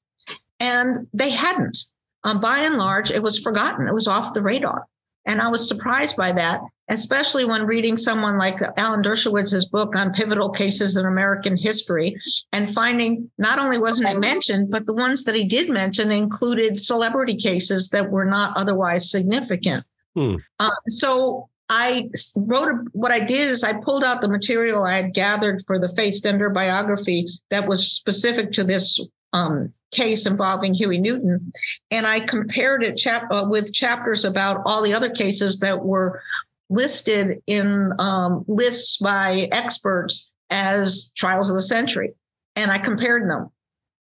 and 0.60 1.06
they 1.12 1.30
hadn't. 1.30 1.76
Um, 2.24 2.40
by 2.40 2.58
and 2.60 2.76
large, 2.76 3.10
it 3.10 3.22
was 3.22 3.38
forgotten. 3.38 3.86
It 3.86 3.94
was 3.94 4.08
off 4.08 4.34
the 4.34 4.42
radar. 4.42 4.86
And 5.26 5.40
I 5.40 5.48
was 5.48 5.68
surprised 5.68 6.16
by 6.16 6.32
that, 6.32 6.60
especially 6.88 7.44
when 7.44 7.66
reading 7.66 7.96
someone 7.96 8.38
like 8.38 8.58
Alan 8.76 9.02
Dershowitz's 9.02 9.66
book 9.66 9.96
on 9.96 10.12
pivotal 10.12 10.50
cases 10.50 10.96
in 10.96 11.04
American 11.04 11.56
history 11.56 12.16
and 12.52 12.72
finding 12.72 13.28
not 13.38 13.58
only 13.58 13.78
wasn't 13.78 14.08
it 14.08 14.20
mentioned, 14.20 14.70
but 14.70 14.86
the 14.86 14.94
ones 14.94 15.24
that 15.24 15.34
he 15.34 15.44
did 15.44 15.68
mention 15.68 16.12
included 16.12 16.78
celebrity 16.78 17.34
cases 17.34 17.90
that 17.90 18.10
were 18.10 18.24
not 18.24 18.56
otherwise 18.56 19.10
significant. 19.10 19.84
Hmm. 20.14 20.36
Uh, 20.60 20.70
so 20.86 21.48
I 21.68 22.08
wrote 22.36 22.68
a, 22.68 22.84
what 22.92 23.10
I 23.10 23.20
did 23.20 23.48
is 23.48 23.64
I 23.64 23.80
pulled 23.80 24.04
out 24.04 24.20
the 24.20 24.28
material 24.28 24.84
I 24.84 24.94
had 24.94 25.14
gathered 25.14 25.64
for 25.66 25.78
the 25.78 25.88
Faye 25.88 26.10
Stender 26.10 26.52
biography 26.52 27.28
that 27.50 27.66
was 27.66 27.92
specific 27.92 28.52
to 28.52 28.64
this 28.64 29.00
um, 29.32 29.72
case 29.90 30.26
involving 30.26 30.72
Huey 30.72 30.98
Newton, 30.98 31.52
and 31.90 32.06
I 32.06 32.20
compared 32.20 32.82
it 32.82 32.96
chap- 32.96 33.30
uh, 33.30 33.46
with 33.48 33.74
chapters 33.74 34.24
about 34.24 34.62
all 34.64 34.82
the 34.82 34.94
other 34.94 35.10
cases 35.10 35.58
that 35.60 35.84
were 35.84 36.22
listed 36.70 37.42
in 37.46 37.92
um, 37.98 38.44
lists 38.48 38.98
by 38.98 39.48
experts 39.52 40.30
as 40.50 41.10
trials 41.16 41.50
of 41.50 41.56
the 41.56 41.62
century, 41.62 42.14
and 42.54 42.70
I 42.70 42.78
compared 42.78 43.28
them 43.28 43.50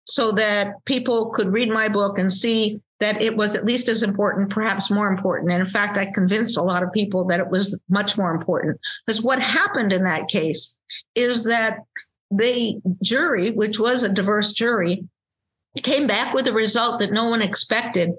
so 0.04 0.32
that 0.32 0.84
people 0.84 1.30
could 1.30 1.52
read 1.52 1.70
my 1.70 1.88
book 1.88 2.18
and 2.18 2.32
see 2.32 2.80
that 3.00 3.20
it 3.20 3.36
was 3.36 3.56
at 3.56 3.64
least 3.64 3.88
as 3.88 4.02
important, 4.02 4.50
perhaps 4.50 4.90
more 4.90 5.08
important. 5.08 5.50
And 5.50 5.60
in 5.60 5.68
fact, 5.68 5.98
I 5.98 6.10
convinced 6.12 6.56
a 6.56 6.62
lot 6.62 6.82
of 6.82 6.92
people 6.92 7.24
that 7.26 7.40
it 7.40 7.48
was 7.48 7.78
much 7.88 8.16
more 8.16 8.30
important. 8.30 8.78
Because 9.06 9.22
what 9.22 9.40
happened 9.40 9.92
in 9.92 10.02
that 10.04 10.28
case 10.28 10.78
is 11.14 11.44
that 11.44 11.78
the 12.30 12.80
jury, 13.02 13.50
which 13.50 13.78
was 13.78 14.02
a 14.02 14.12
diverse 14.12 14.52
jury, 14.52 15.04
came 15.82 16.06
back 16.06 16.34
with 16.34 16.46
a 16.46 16.52
result 16.52 17.00
that 17.00 17.12
no 17.12 17.28
one 17.28 17.42
expected. 17.42 18.10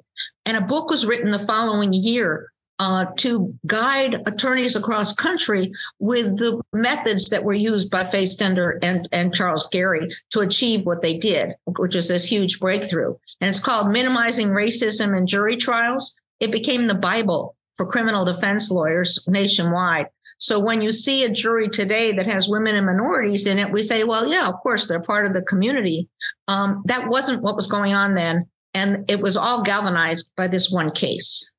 And 0.46 0.58
a 0.58 0.62
book 0.62 0.90
was 0.90 1.06
written 1.06 1.32
the 1.32 1.40
following 1.40 1.94
year 1.94 2.52
uh, 2.80 3.06
to 3.18 3.54
guide 3.66 4.22
attorneys 4.28 4.76
across 4.76 5.14
country 5.14 5.72
with 6.00 6.38
the 6.38 6.62
methods 6.74 7.30
that 7.30 7.44
were 7.44 7.54
used 7.54 7.90
by 7.90 8.04
Faye 8.04 8.24
Stender 8.24 8.78
and, 8.82 9.08
and 9.12 9.34
Charles 9.34 9.68
Garry 9.72 10.08
to 10.32 10.42
achieve 10.42 10.86
what 10.86 11.02
they 11.02 11.18
did, 11.18 11.54
which 11.78 11.96
is 11.96 12.10
this 12.10 12.26
huge 12.26 12.60
breakthrough. 12.60 13.16
And 13.40 13.50
it's 13.50 13.60
called 13.60 13.92
Minimizing 13.92 14.50
Racism 14.50 15.18
in 15.18 15.28
Jury 15.28 15.58
Trials. 15.58 16.20
It 16.40 16.52
became 16.52 16.88
the 16.88 16.96
Bible 16.96 17.56
for 17.78 17.86
criminal 17.86 18.26
defense 18.26 18.72
lawyers 18.72 19.26
nationwide. 19.28 20.08
So 20.38 20.60
when 20.60 20.82
you 20.82 20.92
see 20.92 21.24
a 21.24 21.32
jury 21.32 21.70
today 21.70 22.12
that 22.12 22.26
has 22.26 22.50
women 22.50 22.76
and 22.76 22.86
minorities 22.86 23.48
in 23.48 23.58
it, 23.58 23.72
we 23.72 23.84
say, 23.84 24.04
well, 24.04 24.28
yeah, 24.28 24.48
of 24.48 24.56
course, 24.62 24.88
they're 24.88 25.00
part 25.00 25.26
of 25.26 25.34
the 25.34 25.42
community. 25.44 26.10
Um, 26.48 26.84
that 26.86 27.08
wasn't 27.08 27.42
what 27.42 27.56
was 27.56 27.68
going 27.68 27.94
on 27.94 28.16
then. 28.16 28.48
And 28.74 29.10
it 29.10 29.22
was 29.22 29.38
all 29.38 29.62
galvanized 29.64 30.34
by 30.36 30.48
this 30.48 30.70
one 30.70 30.92
case. 30.92 31.54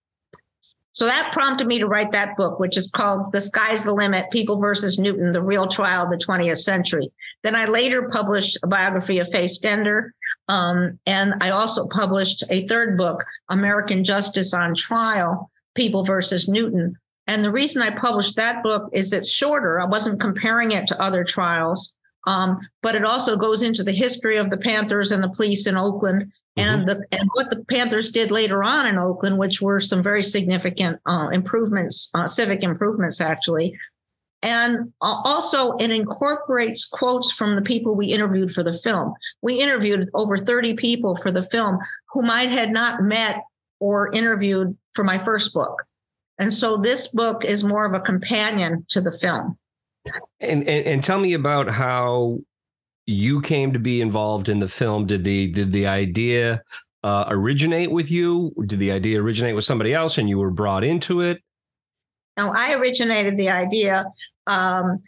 So 0.97 1.05
that 1.05 1.31
prompted 1.31 1.67
me 1.67 1.79
to 1.79 1.87
write 1.87 2.13
that 2.13 2.39
book, 2.39 2.59
which 2.59 2.79
is 2.79 2.87
called 2.91 3.31
The 3.31 3.43
Sky's 3.43 3.85
the 3.85 3.93
Limit 3.93 4.31
People 4.31 4.59
versus 4.59 4.99
Newton, 4.99 5.31
The 5.31 5.43
Real 5.43 5.67
Trial 5.67 6.05
of 6.05 6.11
the 6.11 6.17
20th 6.17 6.57
Century. 6.57 7.13
Then 7.43 7.55
I 7.55 7.67
later 7.67 8.09
published 8.09 8.57
a 8.63 8.67
biography 8.67 9.19
of 9.19 9.31
Faye 9.31 9.45
Stender. 9.45 10.13
Um, 10.49 10.99
and 11.05 11.35
I 11.43 11.51
also 11.51 11.87
published 11.89 12.45
a 12.49 12.67
third 12.67 12.97
book, 12.97 13.23
American 13.51 14.05
Justice 14.05 14.55
on 14.55 14.75
Trial 14.75 15.51
People 15.75 16.03
versus 16.03 16.49
Newton. 16.49 16.97
And 17.27 17.45
the 17.45 17.53
reason 17.53 17.83
I 17.83 17.91
published 17.91 18.37
that 18.37 18.63
book 18.63 18.89
is 18.95 19.13
it's 19.13 19.31
shorter. 19.31 19.79
I 19.79 19.85
wasn't 19.85 20.19
comparing 20.19 20.71
it 20.71 20.87
to 20.87 21.03
other 21.03 21.25
trials. 21.25 21.95
Um, 22.27 22.59
but 22.81 22.95
it 22.95 23.05
also 23.05 23.37
goes 23.37 23.63
into 23.63 23.83
the 23.83 23.93
history 23.93 24.39
of 24.39 24.49
the 24.49 24.57
Panthers 24.57 25.13
and 25.13 25.23
the 25.23 25.29
police 25.29 25.67
in 25.67 25.77
Oakland 25.77 26.33
and 26.57 26.87
mm-hmm. 26.87 27.01
the 27.01 27.19
and 27.19 27.29
what 27.35 27.51
the 27.51 27.65
Panthers 27.65 28.11
did 28.11 28.31
later 28.31 28.63
on 28.63 28.87
in 28.87 28.99
Oakland, 28.99 29.39
which 29.39 29.61
were 29.61 29.81
some 29.81 30.03
very 30.03 30.23
significant 30.23 31.01
uh, 31.07 31.29
improvements, 31.33 32.11
uh, 32.15 32.27
civic 32.27 32.63
improvements 32.63 33.21
actually. 33.21 33.77
And 34.43 34.93
also, 35.01 35.73
it 35.79 35.91
incorporates 35.91 36.85
quotes 36.85 37.33
from 37.33 37.57
the 37.57 37.63
people 37.63 37.97
we 37.97 38.13
interviewed 38.13 38.51
for 38.51 38.63
the 38.63 38.73
film. 38.73 39.15
We 39.43 39.59
interviewed 39.59 40.09
over 40.15 40.37
30 40.37 40.75
people 40.75 41.17
for 41.17 41.33
the 41.33 41.43
film 41.43 41.79
whom 42.13 42.31
I 42.31 42.45
had 42.45 42.71
not 42.71 43.03
met 43.03 43.43
or 43.81 44.13
interviewed 44.13 44.77
for 44.93 45.05
my 45.05 45.19
first 45.19 45.53
book. 45.53 45.83
And 46.39 46.53
so 46.53 46.77
this 46.77 47.09
book 47.09 47.45
is 47.45 47.65
more 47.65 47.87
of 47.87 47.95
a 47.95 48.01
companion 48.01 48.85
to 48.91 49.01
the 49.01 49.11
film. 49.11 49.59
And, 50.41 50.63
and, 50.69 50.87
and 50.87 51.03
tell 51.03 51.19
me 51.19 51.33
about 51.33 51.69
how 51.69 52.39
you 53.07 53.41
came 53.41 53.73
to 53.73 53.79
be 53.79 54.01
involved 54.01 54.49
in 54.49 54.59
the 54.59 54.69
film. 54.69 55.07
Did 55.07 55.25
the 55.25 55.49
did 55.49 55.71
the 55.71 55.87
idea 55.87 56.63
uh, 57.03 57.25
originate 57.29 57.91
with 57.91 58.11
you? 58.11 58.53
Did 58.67 58.81
the 58.81 58.93
idea 58.93 59.23
originate 59.23 59.55
with 59.55 59.65
somebody 59.65 59.95
else, 59.95 60.19
and 60.19 60.29
you 60.29 60.39
were 60.39 60.51
brought 60.51 60.85
into 60.85 61.21
it? 61.21 61.43
No, 62.37 62.53
I 62.55 62.75
originated 62.75 63.37
the 63.39 63.49
idea. 63.49 64.05
Um, 64.47 65.01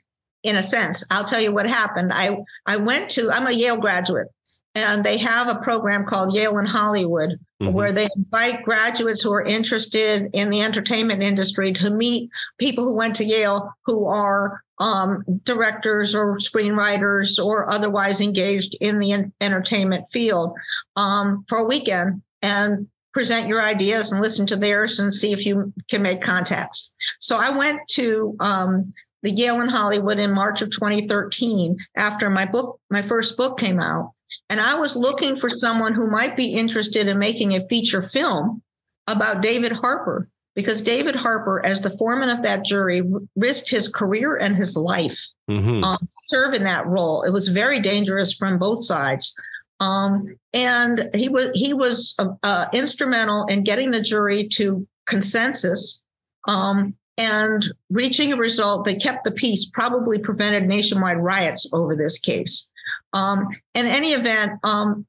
in 0.45 0.57
a 0.57 0.63
sense, 0.63 1.05
I'll 1.11 1.25
tell 1.25 1.41
you 1.41 1.53
what 1.53 1.67
happened. 1.67 2.13
I 2.15 2.39
I 2.67 2.77
went 2.77 3.11
to. 3.11 3.31
I'm 3.31 3.49
a 3.49 3.53
Yale 3.53 3.79
graduate, 3.79 4.29
and 4.77 5.03
they 5.03 5.19
have 5.19 5.49
a 5.49 5.59
program 5.59 6.07
called 6.07 6.33
Yale 6.33 6.59
in 6.59 6.67
Hollywood, 6.67 7.31
mm-hmm. 7.61 7.73
where 7.73 7.93
they 7.93 8.09
invite 8.15 8.63
graduates 8.63 9.23
who 9.23 9.33
are 9.33 9.43
interested 9.43 10.31
in 10.33 10.51
the 10.51 10.63
entertainment 10.63 11.23
industry 11.23 11.73
to 11.73 11.91
meet 11.91 12.31
people 12.59 12.85
who 12.85 12.95
went 12.95 13.17
to 13.17 13.25
Yale 13.25 13.73
who 13.85 14.07
are 14.07 14.63
um, 14.81 15.25
directors 15.45 16.15
or 16.15 16.39
screenwriters 16.39 17.43
or 17.43 17.73
otherwise 17.73 18.21
engaged 18.21 18.77
in 18.81 18.99
the 18.99 19.13
en- 19.13 19.33
entertainment 19.41 20.09
field 20.11 20.57
um, 20.97 21.45
for 21.49 21.59
a 21.59 21.65
weekend 21.65 22.23
and 22.43 22.87
present 23.13 23.49
your 23.49 23.61
ideas 23.61 24.13
and 24.13 24.21
listen 24.21 24.47
to 24.47 24.57
theirs 24.57 25.01
and 25.01 25.13
see 25.13 25.33
if 25.33 25.45
you 25.45 25.73
can 25.89 26.03
make 26.03 26.21
contacts. 26.21 26.93
So 27.19 27.37
I 27.37 27.51
went 27.51 27.81
to 27.91 28.37
um, 28.41 28.93
the 29.23 29.31
Yale 29.31 29.61
in 29.61 29.69
Hollywood 29.69 30.19
in 30.19 30.33
March 30.33 30.63
of 30.63 30.71
2013 30.71 31.77
after 31.97 32.31
my 32.31 32.45
book, 32.45 32.81
my 32.91 33.03
first 33.03 33.37
book 33.37 33.59
came 33.59 33.81
out. 33.81 34.13
And 34.51 34.61
I 34.61 34.75
was 34.79 34.95
looking 34.95 35.37
for 35.37 35.51
someone 35.51 35.95
who 35.95 36.11
might 36.11 36.37
be 36.37 36.55
interested 36.55 37.09
in 37.09 37.19
making 37.19 37.55
a 37.55 37.67
feature 37.67 38.03
film 38.03 38.63
about 39.07 39.43
David 39.43 39.73
Harper, 39.73 40.29
because 40.59 40.81
David 40.81 41.15
Harper, 41.15 41.65
as 41.65 41.83
the 41.83 41.97
foreman 41.99 42.31
of 42.31 42.43
that 42.43 42.65
jury, 42.65 43.01
risked 43.37 43.71
his 43.71 43.87
career 43.87 44.35
and 44.35 44.57
his 44.57 44.77
life 44.77 45.17
mm-hmm. 45.49 45.85
um, 45.85 46.09
serve 46.11 46.53
in 46.53 46.65
that 46.65 46.85
role. 46.85 47.23
It 47.23 47.31
was 47.31 47.47
very 47.47 47.79
dangerous 47.79 48.33
from 48.33 48.59
both 48.59 48.85
sides. 48.85 49.37
Um, 49.79 50.27
and 50.53 51.09
he 51.15 51.29
was 51.29 51.53
he 51.55 51.75
was 51.75 52.17
uh, 52.19 52.31
uh, 52.43 52.67
instrumental 52.73 53.47
in 53.47 53.63
getting 53.63 53.93
the 53.93 54.01
jury 54.01 54.49
to 54.55 54.85
consensus 55.07 56.03
um, 56.49 56.93
and 57.17 57.65
reaching 57.89 58.33
a 58.33 58.37
result 58.37 58.85
that 58.87 59.01
kept 59.01 59.23
the 59.23 59.31
peace, 59.31 59.71
probably 59.73 60.19
prevented 60.19 60.65
nationwide 60.67 61.19
riots 61.19 61.71
over 61.73 61.95
this 61.95 62.19
case. 62.19 62.69
Um, 63.13 63.47
in 63.77 63.87
any 63.87 64.13
event, 64.13 64.55
um, 64.65 65.07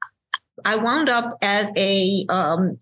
I 0.63 0.75
wound 0.75 1.09
up 1.09 1.39
at 1.41 1.75
a, 1.75 2.27
um, 2.29 2.77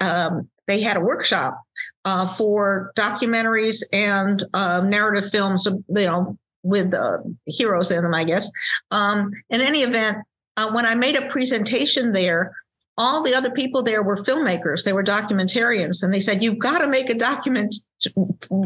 um, 0.00 0.48
they 0.68 0.80
had 0.80 0.96
a 0.96 1.00
workshop 1.00 1.60
uh, 2.04 2.26
for 2.26 2.92
documentaries 2.96 3.82
and 3.92 4.44
uh, 4.54 4.80
narrative 4.80 5.30
films, 5.30 5.66
you 5.66 6.06
know, 6.06 6.36
with 6.62 6.94
uh, 6.94 7.18
heroes 7.46 7.90
in 7.90 8.02
them, 8.02 8.14
I 8.14 8.24
guess. 8.24 8.50
Um, 8.90 9.32
in 9.50 9.60
any 9.60 9.82
event, 9.82 10.18
uh, 10.56 10.70
when 10.72 10.86
I 10.86 10.94
made 10.94 11.16
a 11.16 11.28
presentation 11.28 12.12
there, 12.12 12.54
all 12.98 13.22
the 13.22 13.34
other 13.34 13.50
people 13.50 13.82
there 13.82 14.02
were 14.02 14.16
filmmakers. 14.16 14.84
They 14.84 14.92
were 14.92 15.02
documentarians, 15.02 16.02
and 16.02 16.12
they 16.12 16.20
said, 16.20 16.42
"You've 16.42 16.58
got 16.58 16.78
to 16.78 16.88
make 16.88 17.08
a 17.08 17.14
document 17.14 17.74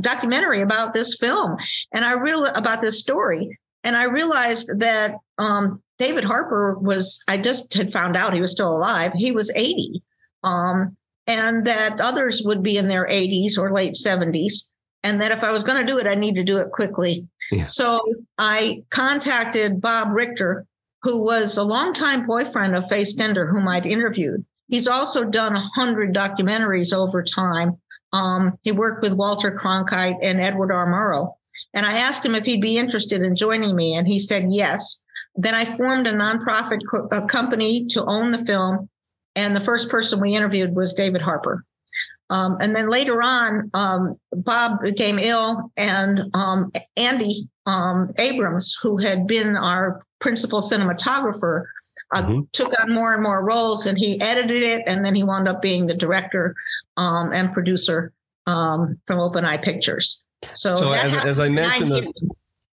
documentary 0.00 0.62
about 0.62 0.94
this 0.94 1.16
film." 1.18 1.56
And 1.94 2.04
I 2.04 2.12
real 2.12 2.44
about 2.46 2.80
this 2.80 2.98
story, 2.98 3.58
and 3.84 3.96
I 3.96 4.04
realized 4.04 4.80
that 4.80 5.16
um, 5.38 5.80
David 5.98 6.24
Harper 6.24 6.76
was. 6.78 7.22
I 7.28 7.38
just 7.38 7.72
had 7.74 7.92
found 7.92 8.16
out 8.16 8.34
he 8.34 8.40
was 8.40 8.50
still 8.50 8.76
alive. 8.76 9.12
He 9.14 9.30
was 9.30 9.50
eighty. 9.54 10.02
Um, 10.42 10.96
and 11.26 11.66
that 11.66 12.00
others 12.00 12.42
would 12.44 12.62
be 12.62 12.76
in 12.78 12.88
their 12.88 13.06
80s 13.06 13.58
or 13.58 13.72
late 13.72 13.94
70s. 13.94 14.70
and 15.04 15.20
that 15.22 15.30
if 15.30 15.44
I 15.44 15.52
was 15.52 15.62
going 15.62 15.80
to 15.80 15.92
do 15.92 15.98
it, 15.98 16.06
I 16.06 16.14
need 16.16 16.34
to 16.34 16.42
do 16.42 16.58
it 16.58 16.72
quickly. 16.72 17.28
Yeah. 17.52 17.66
So 17.66 18.00
I 18.38 18.82
contacted 18.90 19.80
Bob 19.80 20.08
Richter, 20.10 20.66
who 21.02 21.24
was 21.24 21.56
a 21.56 21.62
longtime 21.62 22.26
boyfriend 22.26 22.74
of 22.74 22.88
Faye 22.88 23.02
Stender, 23.04 23.48
whom 23.48 23.68
I'd 23.68 23.86
interviewed. 23.86 24.44
He's 24.68 24.88
also 24.88 25.22
done 25.24 25.54
a 25.54 25.60
hundred 25.60 26.12
documentaries 26.12 26.92
over 26.92 27.22
time. 27.22 27.76
Um, 28.12 28.58
he 28.62 28.72
worked 28.72 29.02
with 29.02 29.12
Walter 29.12 29.52
Cronkite 29.52 30.18
and 30.22 30.40
Edward 30.40 30.72
R. 30.72 30.86
Murrow. 30.86 31.34
And 31.72 31.86
I 31.86 31.98
asked 31.98 32.24
him 32.26 32.34
if 32.34 32.44
he'd 32.44 32.60
be 32.60 32.76
interested 32.78 33.22
in 33.22 33.36
joining 33.36 33.76
me, 33.76 33.94
and 33.94 34.08
he 34.08 34.18
said 34.18 34.46
yes. 34.50 35.02
Then 35.36 35.54
I 35.54 35.64
formed 35.64 36.06
a 36.08 36.12
nonprofit 36.12 36.80
co- 36.90 37.08
a 37.12 37.22
company 37.26 37.86
to 37.90 38.04
own 38.06 38.30
the 38.30 38.44
film, 38.44 38.88
and 39.36 39.54
the 39.54 39.60
first 39.60 39.88
person 39.88 40.20
we 40.20 40.34
interviewed 40.34 40.74
was 40.74 40.92
David 40.92 41.22
Harper. 41.22 41.64
Um, 42.28 42.56
and 42.60 42.74
then 42.74 42.88
later 42.88 43.22
on, 43.22 43.70
um, 43.74 44.18
Bob 44.32 44.80
became 44.82 45.18
ill, 45.18 45.70
and 45.76 46.22
um, 46.34 46.72
Andy 46.96 47.48
um, 47.66 48.12
Abrams, 48.18 48.76
who 48.82 48.96
had 48.96 49.28
been 49.28 49.56
our 49.56 50.04
principal 50.18 50.60
cinematographer, 50.60 51.66
uh, 52.12 52.22
mm-hmm. 52.22 52.40
took 52.52 52.72
on 52.80 52.92
more 52.92 53.14
and 53.14 53.22
more 53.22 53.44
roles, 53.44 53.86
and 53.86 53.96
he 53.96 54.20
edited 54.20 54.62
it, 54.62 54.82
and 54.86 55.04
then 55.04 55.14
he 55.14 55.22
wound 55.22 55.46
up 55.46 55.62
being 55.62 55.86
the 55.86 55.94
director 55.94 56.54
um, 56.96 57.32
and 57.32 57.52
producer 57.52 58.12
um, 58.46 58.98
from 59.06 59.20
Open 59.20 59.44
Eye 59.44 59.56
Pictures. 59.58 60.24
So, 60.52 60.74
so 60.74 60.92
as, 60.92 61.14
as 61.24 61.38
I 61.38 61.48
mentioned, 61.48 61.92
the, 61.92 62.12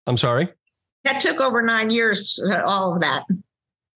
I'm 0.06 0.16
sorry. 0.16 0.48
That 1.04 1.20
took 1.20 1.40
over 1.40 1.62
nine 1.62 1.90
years. 1.90 2.42
Uh, 2.50 2.62
all 2.66 2.94
of 2.94 3.00
that. 3.02 3.24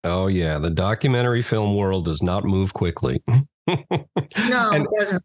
Oh 0.07 0.27
yeah, 0.27 0.57
the 0.57 0.69
documentary 0.69 1.41
film 1.41 1.75
world 1.75 2.05
does 2.05 2.21
not 2.21 2.43
move 2.43 2.73
quickly. 2.73 3.21
no, 3.27 3.43
it 3.67 4.87
doesn't 4.97 5.23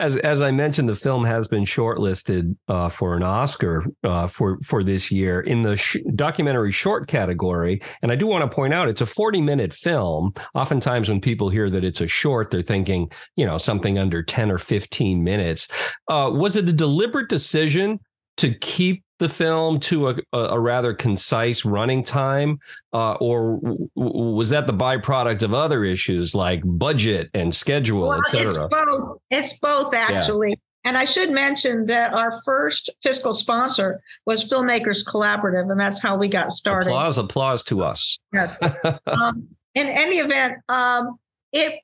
as 0.00 0.16
as 0.18 0.42
I 0.42 0.50
mentioned, 0.50 0.88
the 0.88 0.96
film 0.96 1.24
has 1.24 1.48
been 1.48 1.64
shortlisted 1.64 2.56
uh, 2.68 2.88
for 2.88 3.16
an 3.16 3.22
Oscar 3.22 3.84
uh, 4.02 4.26
for 4.26 4.58
for 4.60 4.82
this 4.82 5.10
year 5.10 5.40
in 5.40 5.62
the 5.62 5.76
sh- 5.76 5.96
documentary 6.14 6.72
short 6.72 7.08
category. 7.08 7.80
And 8.02 8.12
I 8.12 8.16
do 8.16 8.26
want 8.26 8.48
to 8.48 8.54
point 8.54 8.74
out 8.74 8.88
it's 8.88 9.00
a 9.00 9.06
forty 9.06 9.40
minute 9.40 9.72
film. 9.72 10.32
Oftentimes, 10.54 11.08
when 11.08 11.20
people 11.20 11.48
hear 11.48 11.70
that 11.70 11.84
it's 11.84 12.00
a 12.00 12.06
short, 12.06 12.50
they're 12.50 12.62
thinking 12.62 13.10
you 13.36 13.46
know 13.46 13.58
something 13.58 13.98
under 13.98 14.22
ten 14.22 14.50
or 14.50 14.58
fifteen 14.58 15.22
minutes. 15.24 15.68
Uh, 16.08 16.30
was 16.32 16.56
it 16.56 16.68
a 16.68 16.72
deliberate 16.72 17.28
decision 17.28 18.00
to 18.38 18.54
keep 18.54 19.04
the 19.18 19.28
film 19.28 19.78
to 19.78 20.08
a, 20.08 20.16
a 20.32 20.58
rather 20.58 20.92
concise 20.92 21.64
running 21.64 22.02
time, 22.02 22.58
uh, 22.92 23.12
or 23.14 23.60
w- 23.62 23.88
was 23.94 24.50
that 24.50 24.66
the 24.66 24.72
byproduct 24.72 25.42
of 25.42 25.54
other 25.54 25.84
issues 25.84 26.34
like 26.34 26.60
budget 26.64 27.30
and 27.32 27.54
schedule, 27.54 28.08
well, 28.08 28.18
etc.? 28.18 28.64
It's 28.64 28.74
both. 28.74 29.18
It's 29.30 29.58
both 29.60 29.94
actually. 29.94 30.50
Yeah. 30.50 30.54
And 30.86 30.98
I 30.98 31.06
should 31.06 31.30
mention 31.30 31.86
that 31.86 32.12
our 32.12 32.42
first 32.44 32.90
fiscal 33.02 33.32
sponsor 33.32 34.02
was 34.26 34.44
Filmmakers 34.44 35.02
Collaborative, 35.02 35.70
and 35.70 35.80
that's 35.80 36.02
how 36.02 36.14
we 36.14 36.28
got 36.28 36.50
started. 36.50 36.90
Applause, 36.90 37.16
applause 37.16 37.64
to 37.64 37.82
us. 37.82 38.18
Yes. 38.34 38.62
um, 39.06 39.48
in 39.74 39.86
any 39.86 40.16
event, 40.16 40.56
um, 40.68 41.16
it 41.52 41.80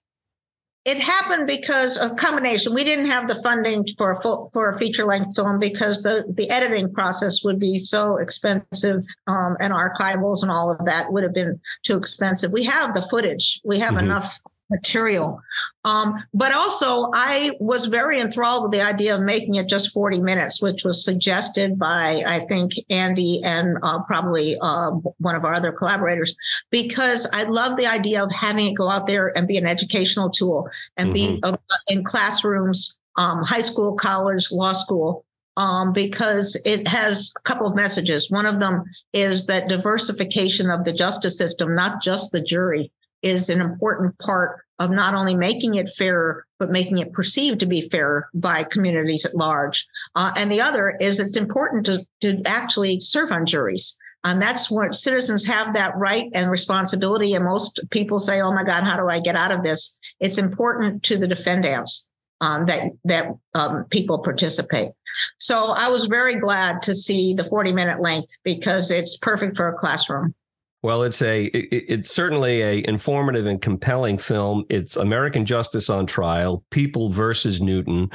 it 0.86 0.98
happened 0.98 1.46
because 1.46 1.98
of 1.98 2.16
combination. 2.16 2.72
We 2.74 2.84
didn't 2.84 3.06
have 3.06 3.28
the 3.28 3.34
funding 3.36 3.86
for 3.98 4.12
a 4.12 4.20
full, 4.22 4.50
for 4.52 4.70
a 4.70 4.78
feature 4.78 5.04
length 5.04 5.36
film 5.36 5.58
because 5.58 6.02
the 6.02 6.24
the 6.34 6.48
editing 6.50 6.92
process 6.92 7.44
would 7.44 7.58
be 7.58 7.76
so 7.76 8.16
expensive, 8.16 9.04
um, 9.26 9.56
and 9.60 9.72
archivals 9.72 10.42
and 10.42 10.50
all 10.50 10.70
of 10.70 10.84
that 10.86 11.12
would 11.12 11.22
have 11.22 11.34
been 11.34 11.60
too 11.82 11.96
expensive. 11.96 12.50
We 12.52 12.64
have 12.64 12.94
the 12.94 13.02
footage. 13.02 13.60
We 13.62 13.78
have 13.78 13.94
mm-hmm. 13.94 14.06
enough 14.06 14.40
material. 14.70 15.40
Um, 15.84 16.14
but 16.34 16.54
also, 16.54 17.10
I 17.14 17.52
was 17.58 17.86
very 17.86 18.20
enthralled 18.20 18.64
with 18.64 18.72
the 18.72 18.82
idea 18.82 19.14
of 19.14 19.22
making 19.22 19.54
it 19.54 19.68
just 19.68 19.92
40 19.92 20.20
minutes, 20.20 20.60
which 20.60 20.84
was 20.84 21.04
suggested 21.04 21.78
by, 21.78 22.22
I 22.26 22.40
think, 22.40 22.72
Andy 22.90 23.40
and 23.44 23.78
uh, 23.82 24.02
probably 24.02 24.56
uh, 24.60 24.90
one 25.18 25.34
of 25.34 25.44
our 25.44 25.54
other 25.54 25.72
collaborators, 25.72 26.36
because 26.70 27.26
I 27.32 27.44
love 27.44 27.76
the 27.76 27.86
idea 27.86 28.22
of 28.22 28.32
having 28.32 28.66
it 28.66 28.76
go 28.76 28.90
out 28.90 29.06
there 29.06 29.36
and 29.36 29.48
be 29.48 29.56
an 29.56 29.66
educational 29.66 30.30
tool 30.30 30.68
and 30.96 31.14
mm-hmm. 31.14 31.34
be 31.34 31.40
uh, 31.42 31.56
in 31.88 32.04
classrooms, 32.04 32.98
um, 33.16 33.42
high 33.42 33.62
school, 33.62 33.94
college, 33.94 34.52
law 34.52 34.72
school. 34.72 35.24
Um, 35.56 35.92
because 35.92 36.58
it 36.64 36.88
has 36.88 37.32
a 37.36 37.42
couple 37.42 37.66
of 37.66 37.74
messages. 37.74 38.30
One 38.30 38.46
of 38.46 38.60
them 38.60 38.84
is 39.12 39.46
that 39.46 39.68
diversification 39.68 40.70
of 40.70 40.84
the 40.84 40.92
justice 40.92 41.36
system, 41.36 41.74
not 41.74 42.00
just 42.00 42.32
the 42.32 42.40
jury, 42.40 42.90
is 43.22 43.50
an 43.50 43.60
important 43.60 44.18
part 44.18 44.60
of 44.78 44.90
not 44.90 45.14
only 45.14 45.36
making 45.36 45.74
it 45.74 45.88
fairer, 45.88 46.46
but 46.58 46.70
making 46.70 46.98
it 46.98 47.12
perceived 47.12 47.60
to 47.60 47.66
be 47.66 47.88
fair 47.90 48.28
by 48.34 48.64
communities 48.64 49.26
at 49.26 49.34
large. 49.34 49.86
Uh, 50.14 50.32
and 50.36 50.50
the 50.50 50.60
other 50.60 50.96
is 51.00 51.20
it's 51.20 51.36
important 51.36 51.84
to, 51.86 52.04
to 52.20 52.42
actually 52.46 52.98
serve 53.00 53.30
on 53.30 53.44
juries. 53.44 53.98
And 54.24 54.40
that's 54.40 54.70
what 54.70 54.94
citizens 54.94 55.46
have 55.46 55.74
that 55.74 55.96
right 55.96 56.30
and 56.34 56.50
responsibility. 56.50 57.34
And 57.34 57.44
most 57.44 57.80
people 57.90 58.18
say, 58.18 58.40
oh 58.40 58.52
my 58.52 58.64
God, 58.64 58.84
how 58.84 58.96
do 58.96 59.08
I 59.08 59.20
get 59.20 59.36
out 59.36 59.52
of 59.52 59.62
this? 59.62 59.98
It's 60.18 60.38
important 60.38 61.02
to 61.04 61.16
the 61.16 61.28
defendants 61.28 62.08
um, 62.40 62.66
that, 62.66 62.92
that 63.04 63.28
um, 63.54 63.84
people 63.90 64.18
participate. 64.18 64.90
So 65.38 65.74
I 65.76 65.88
was 65.88 66.06
very 66.06 66.36
glad 66.36 66.82
to 66.82 66.94
see 66.94 67.34
the 67.34 67.44
40 67.44 67.72
minute 67.72 68.00
length 68.00 68.38
because 68.44 68.90
it's 68.90 69.16
perfect 69.18 69.56
for 69.56 69.68
a 69.68 69.78
classroom. 69.78 70.34
Well, 70.82 71.02
it's 71.02 71.20
a 71.20 71.44
it, 71.46 71.84
it's 71.88 72.10
certainly 72.10 72.62
a 72.62 72.84
informative 72.88 73.46
and 73.46 73.60
compelling 73.60 74.18
film. 74.18 74.64
It's 74.70 74.96
American 74.96 75.44
Justice 75.44 75.90
on 75.90 76.06
Trial, 76.06 76.64
People 76.70 77.10
versus 77.10 77.60
Newton. 77.60 78.10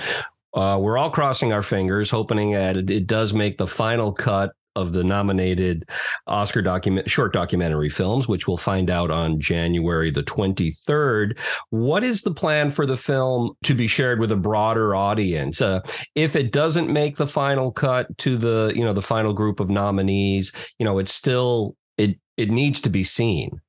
Uh, 0.54 0.80
we're 0.82 0.98
all 0.98 1.12
crossing 1.12 1.54
our 1.54 1.62
fingers, 1.62 2.10
hoping 2.10 2.54
that 2.54 2.78
it, 2.78 2.90
it 2.90 3.08
does 3.08 3.34
make 3.34 3.58
the 3.58 3.68
final 3.68 4.14
cut 4.14 4.52
of 4.76 4.92
the 4.92 5.04
nominated 5.04 5.88
Oscar 6.28 6.62
document 6.62 7.10
short 7.10 7.34
documentary 7.34 7.90
films, 7.90 8.28
which 8.28 8.48
we'll 8.48 8.58
find 8.58 8.90
out 8.90 9.10
on 9.10 9.40
January 9.40 10.12
the 10.12 10.24
23rd. 10.24 11.40
What 11.70 12.04
is 12.04 12.24
the 12.24 12.34
plan 12.34 12.72
for 12.72 12.86
the 12.86 12.98
film 12.98 13.52
to 13.64 13.74
be 13.74 13.88
shared 13.88 14.20
with 14.20 14.32
a 14.32 14.38
broader 14.38 14.96
audience? 14.96 15.62
Uh, 15.62 15.82
if 16.14 16.36
it 16.36 16.52
doesn't 16.52 16.92
make 16.92 17.16
the 17.16 17.28
final 17.28 17.72
cut 17.72 18.18
to 18.20 18.38
the, 18.38 18.74
you 18.76 18.84
know, 18.84 18.94
the 18.94 19.02
final 19.02 19.34
group 19.34 19.60
of 19.60 19.70
nominees, 19.70 20.52
you 20.78 20.86
know, 20.86 21.00
it's 21.00 21.14
still 21.14 21.76
it 21.98 22.18
it 22.38 22.50
needs 22.50 22.82
to 22.82 22.90
be 22.90 23.04
seen. 23.04 23.62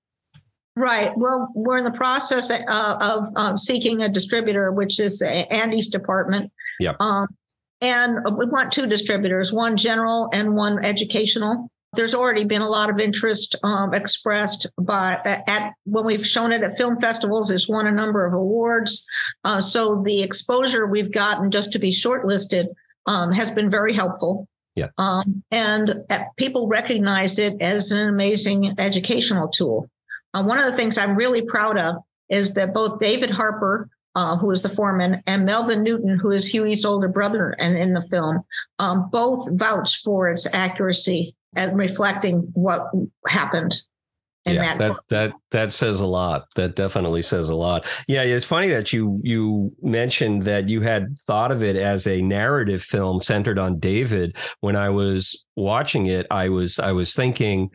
Right. 0.77 1.13
Well, 1.17 1.49
we're 1.55 1.79
in 1.79 1.85
the 1.85 1.91
process 1.91 2.51
uh, 2.51 2.97
of 3.01 3.29
um, 3.37 3.57
seeking 3.57 4.03
a 4.03 4.09
distributor, 4.11 4.73
which 4.73 5.01
is 5.01 5.23
Andy's 5.23 5.89
department. 5.89 6.53
Yeah. 6.79 6.93
Um, 7.01 7.27
and 7.81 8.19
we 8.37 8.47
want 8.47 8.73
two 8.73 8.87
distributors, 8.87 9.53
one 9.53 9.77
general 9.77 10.29
and 10.35 10.55
one 10.55 10.85
educational. 10.85 11.71
There's 11.95 12.15
already 12.15 12.45
been 12.45 12.61
a 12.61 12.69
lot 12.69 12.91
of 12.91 13.01
interest 13.01 13.57
um, 13.63 13.95
expressed 13.95 14.67
by 14.79 15.19
at 15.25 15.73
when 15.85 16.05
we've 16.05 16.27
shown 16.27 16.53
it 16.53 16.63
at 16.63 16.77
film 16.77 16.99
festivals. 16.99 17.51
It's 17.51 17.69
won 17.69 17.87
a 17.87 17.93
number 17.93 18.27
of 18.27 18.35
awards. 18.35 19.07
Uh, 19.45 19.63
so 19.63 20.03
the 20.05 20.23
exposure 20.23 20.87
we've 20.87 21.13
gotten 21.13 21.51
just 21.51 21.73
to 21.73 21.79
be 21.79 21.91
shortlisted 21.91 22.67
um, 23.07 23.33
has 23.33 23.51
been 23.51 23.71
very 23.71 23.95
helpful. 23.95 24.47
Yeah. 24.77 24.89
Um, 24.99 25.43
and 25.51 26.05
people 26.37 26.69
recognize 26.69 27.39
it 27.39 27.61
as 27.63 27.91
an 27.91 28.09
amazing 28.09 28.75
educational 28.79 29.49
tool. 29.49 29.91
Uh, 30.35 30.45
one 30.45 30.59
of 30.59 30.67
the 30.67 30.73
things 30.73 30.99
I'm 30.99 31.17
really 31.17 31.43
proud 31.43 31.79
of 31.79 31.97
is 32.29 32.55
that 32.55 32.75
both 32.75 32.99
David 32.99 33.31
Harper, 33.31 33.89
uh, 34.15 34.37
who 34.37 34.51
is 34.51 34.63
the 34.63 34.69
foreman, 34.69 35.23
and 35.27 35.47
Melvin 35.47 35.83
Newton, 35.83 36.19
who 36.19 36.31
is 36.31 36.47
Huey's 36.47 36.85
older 36.85 37.09
brother 37.09 37.57
and 37.59 37.77
in 37.77 37.95
the 37.95 38.03
film, 38.03 38.43
um, 38.79 39.09
both 39.11 39.51
vouch 39.59 40.03
for 40.03 40.29
its 40.29 40.47
accuracy 40.55 41.35
and 41.57 41.77
reflecting 41.79 42.41
what 42.53 42.91
happened 43.27 43.75
yeah, 44.47 44.77
that, 44.77 44.79
that 44.79 44.97
that 45.09 45.33
that 45.51 45.73
says 45.73 46.01
a 46.01 46.07
lot. 46.07 46.47
That 46.55 46.77
definitely 46.77 47.23
says 47.23 47.49
a 47.49 47.57
lot. 47.57 47.87
Yeah, 48.07 48.23
it's 48.23 48.45
funny 48.45 48.69
that 48.69 48.93
you 48.93 49.19
you 49.23 49.75
mentioned 49.83 50.43
that 50.43 50.69
you 50.69 50.81
had 50.81 51.19
thought 51.19 51.51
of 51.51 51.63
it 51.63 51.77
as 51.77 52.07
a 52.07 52.23
narrative 52.23 52.83
film 52.83 53.21
centered 53.21 53.59
on 53.59 53.79
David. 53.79 54.37
When 54.61 54.77
I 54.77 54.91
was 54.91 55.45
watching 55.57 56.07
it, 56.07 56.27
I 56.31 56.49
was 56.49 56.79
I 56.79 56.93
was 56.93 57.15
thinking 57.15 57.71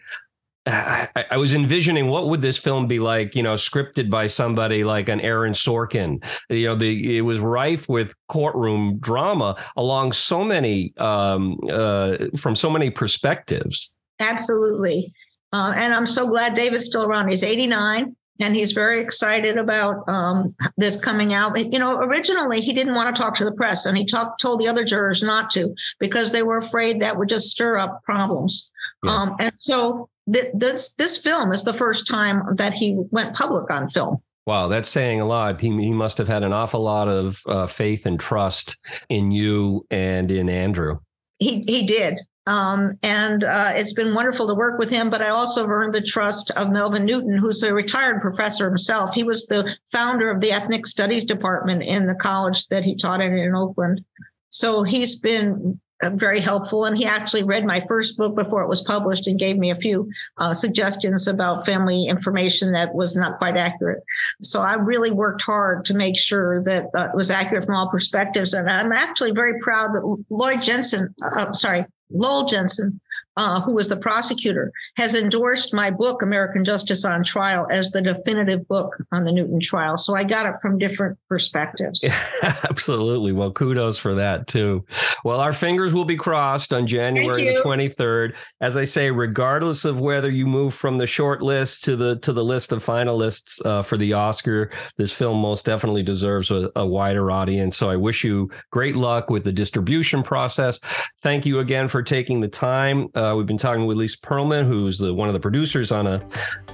I, 0.67 1.25
I, 1.31 1.37
was 1.37 1.55
envisioning 1.55 2.07
what 2.07 2.27
would 2.27 2.43
this 2.43 2.57
film 2.57 2.85
be 2.85 2.99
like, 2.99 3.35
you 3.35 3.41
know, 3.41 3.55
scripted 3.55 4.11
by 4.11 4.27
somebody 4.27 4.83
like 4.83 5.09
an 5.09 5.19
Aaron 5.21 5.53
Sorkin. 5.53 6.23
You 6.49 6.67
know, 6.67 6.75
the 6.75 7.17
it 7.17 7.21
was 7.21 7.39
rife 7.39 7.89
with 7.89 8.13
courtroom 8.27 8.99
drama 8.99 9.55
along 9.75 10.11
so 10.11 10.43
many 10.43 10.93
um, 10.97 11.57
uh, 11.71 12.17
from 12.37 12.55
so 12.55 12.69
many 12.69 12.91
perspectives. 12.91 13.93
Absolutely. 14.19 15.11
Uh, 15.53 15.73
and 15.75 15.93
I'm 15.93 16.05
so 16.05 16.27
glad 16.27 16.53
David's 16.53 16.85
still 16.85 17.05
around. 17.05 17.29
He's 17.29 17.43
89 17.43 18.15
and 18.41 18.55
he's 18.55 18.71
very 18.71 18.99
excited 18.99 19.57
about 19.57 20.07
um, 20.09 20.55
this 20.77 20.99
coming 20.99 21.33
out. 21.33 21.57
You 21.71 21.79
know, 21.79 21.97
originally 21.97 22.59
he 22.59 22.73
didn't 22.73 22.95
want 22.95 23.13
to 23.13 23.21
talk 23.21 23.35
to 23.35 23.45
the 23.45 23.53
press, 23.53 23.85
and 23.85 23.97
he 23.97 24.05
talked 24.05 24.41
told 24.41 24.59
the 24.59 24.67
other 24.67 24.83
jurors 24.83 25.23
not 25.23 25.49
to 25.51 25.73
because 25.99 26.31
they 26.31 26.43
were 26.43 26.57
afraid 26.57 26.99
that 26.99 27.17
would 27.17 27.29
just 27.29 27.49
stir 27.49 27.77
up 27.77 28.01
problems. 28.03 28.71
Yeah. 29.03 29.13
Um, 29.13 29.35
and 29.39 29.51
so 29.55 30.09
th- 30.31 30.53
this 30.53 30.95
this 30.95 31.17
film 31.17 31.51
is 31.51 31.63
the 31.63 31.73
first 31.73 32.07
time 32.07 32.43
that 32.55 32.73
he 32.73 32.95
went 33.11 33.35
public 33.35 33.71
on 33.71 33.87
film. 33.87 34.17
Wow, 34.47 34.67
that's 34.67 34.89
saying 34.89 35.21
a 35.21 35.25
lot. 35.25 35.61
He, 35.61 35.69
he 35.69 35.91
must 35.91 36.17
have 36.17 36.27
had 36.27 36.41
an 36.43 36.51
awful 36.51 36.81
lot 36.81 37.07
of 37.07 37.41
uh, 37.45 37.67
faith 37.67 38.07
and 38.07 38.19
trust 38.19 38.77
in 39.07 39.31
you 39.31 39.85
and 39.91 40.31
in 40.31 40.49
Andrew. 40.49 40.97
He 41.39 41.63
he 41.67 41.85
did. 41.85 42.19
Um, 42.47 42.97
and 43.03 43.43
uh, 43.43 43.71
it's 43.73 43.93
been 43.93 44.15
wonderful 44.15 44.47
to 44.47 44.55
work 44.55 44.79
with 44.79 44.89
him, 44.89 45.09
but 45.09 45.21
I 45.21 45.29
also 45.29 45.67
earned 45.67 45.93
the 45.93 46.01
trust 46.01 46.51
of 46.57 46.71
Melvin 46.71 47.05
Newton, 47.05 47.37
who's 47.37 47.61
a 47.61 47.73
retired 47.73 48.19
professor 48.19 48.65
himself. 48.65 49.13
He 49.13 49.23
was 49.23 49.45
the 49.45 49.75
founder 49.91 50.31
of 50.31 50.41
the 50.41 50.51
Ethnic 50.51 50.87
Studies 50.87 51.23
Department 51.23 51.83
in 51.83 52.05
the 52.05 52.15
college 52.15 52.67
that 52.69 52.83
he 52.83 52.95
taught 52.95 53.21
at 53.21 53.31
in 53.31 53.55
Oakland. 53.55 54.03
So 54.49 54.83
he's 54.83 55.19
been 55.19 55.79
uh, 56.01 56.09
very 56.15 56.39
helpful. 56.39 56.85
And 56.85 56.97
he 56.97 57.05
actually 57.05 57.43
read 57.43 57.63
my 57.63 57.79
first 57.87 58.17
book 58.17 58.35
before 58.35 58.63
it 58.63 58.69
was 58.69 58.81
published 58.81 59.27
and 59.27 59.37
gave 59.37 59.57
me 59.57 59.69
a 59.69 59.75
few 59.75 60.09
uh, 60.37 60.53
suggestions 60.53 61.27
about 61.27 61.65
family 61.65 62.05
information 62.05 62.71
that 62.71 62.95
was 62.95 63.15
not 63.15 63.37
quite 63.37 63.55
accurate. 63.55 64.03
So 64.41 64.61
I 64.61 64.73
really 64.75 65.11
worked 65.11 65.43
hard 65.43 65.85
to 65.85 65.93
make 65.93 66.17
sure 66.17 66.63
that 66.63 66.87
uh, 66.95 67.09
it 67.13 67.15
was 67.15 67.29
accurate 67.29 67.65
from 67.65 67.75
all 67.75 67.89
perspectives. 67.89 68.53
And 68.53 68.67
I'm 68.67 68.91
actually 68.91 69.31
very 69.31 69.59
proud 69.59 69.91
that 69.93 70.23
Lowell 70.31 70.57
Jensen, 70.57 71.13
uh, 71.23 71.53
sorry, 71.53 71.85
Lowell 72.11 72.47
Jensen, 72.47 73.00
uh, 73.37 73.61
who 73.61 73.75
was 73.75 73.87
the 73.87 73.97
prosecutor, 73.97 74.71
has 74.97 75.15
endorsed 75.15 75.73
my 75.73 75.89
book, 75.89 76.21
American 76.21 76.63
Justice 76.63 77.05
on 77.05 77.23
Trial, 77.23 77.65
as 77.71 77.91
the 77.91 78.01
definitive 78.01 78.67
book 78.67 78.95
on 79.11 79.23
the 79.23 79.31
Newton 79.31 79.59
trial. 79.59 79.97
So 79.97 80.15
I 80.15 80.23
got 80.23 80.45
it 80.45 80.55
from 80.61 80.77
different 80.77 81.17
perspectives. 81.29 82.05
Absolutely. 82.43 83.31
Well, 83.31 83.51
kudos 83.51 83.97
for 83.97 84.15
that, 84.15 84.47
too. 84.47 84.85
Well, 85.23 85.39
our 85.39 85.53
fingers 85.53 85.93
will 85.93 86.05
be 86.05 86.17
crossed 86.17 86.73
on 86.73 86.87
January 86.87 87.45
the 87.45 87.61
23rd. 87.63 88.35
As 88.59 88.75
I 88.75 88.83
say, 88.83 89.11
regardless 89.11 89.85
of 89.85 90.01
whether 90.01 90.29
you 90.29 90.45
move 90.45 90.73
from 90.73 90.97
the 90.97 91.07
short 91.07 91.41
list 91.41 91.83
to 91.85 91.95
the 91.95 92.17
to 92.17 92.33
the 92.33 92.43
list 92.43 92.71
of 92.71 92.83
finalists 92.83 93.63
uh, 93.65 93.81
for 93.81 93.97
the 93.97 94.13
Oscar, 94.13 94.71
this 94.97 95.11
film 95.11 95.39
most 95.39 95.65
definitely 95.65 96.03
deserves 96.03 96.51
a, 96.51 96.69
a 96.75 96.85
wider 96.85 97.31
audience. 97.31 97.77
So 97.77 97.89
I 97.89 97.95
wish 97.95 98.23
you 98.23 98.49
great 98.71 98.95
luck 98.95 99.29
with 99.29 99.43
the 99.43 99.51
distribution 99.51 100.23
process. 100.23 100.79
Thank 101.21 101.45
you 101.45 101.59
again 101.59 101.87
for 101.87 102.03
taking 102.03 102.41
the 102.41 102.47
time. 102.47 103.09
Uh, 103.15 103.33
we've 103.35 103.45
been 103.45 103.57
talking 103.57 103.85
with 103.85 103.97
Lisa 103.97 104.17
Pearlman, 104.19 104.65
who's 104.65 104.97
the, 104.97 105.13
one 105.13 105.27
of 105.27 105.33
the 105.33 105.39
producers 105.39 105.91
on 105.91 106.07
a, 106.07 106.25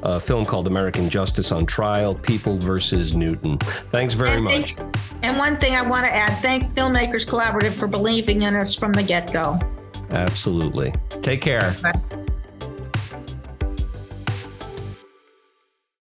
a, 0.04 0.19
film 0.19 0.45
called 0.45 0.67
American 0.67 1.10
Justice 1.10 1.52
on 1.52 1.65
Trial 1.65 2.13
People 2.13 2.58
versus 2.58 3.15
Newton. 3.15 3.58
Thanks 3.58 4.13
very 4.13 4.36
and 4.36 4.43
much. 4.43 4.76
And 5.23 5.38
one 5.38 5.58
thing 5.58 5.76
I 5.76 5.82
want 5.82 6.06
to 6.06 6.12
add 6.12 6.41
thank 6.41 6.63
Filmmakers 6.65 7.26
Collaborative 7.28 7.73
for 7.73 7.88
believing 7.88 8.43
in 8.43 8.56
us 8.56 8.76
from 8.76 8.93
the 8.93 9.04
get 9.04 9.32
go. 9.34 9.60
Absolutely. 10.12 10.93
Take 11.21 11.41
care. 11.41 11.76
Bye. 11.82 12.23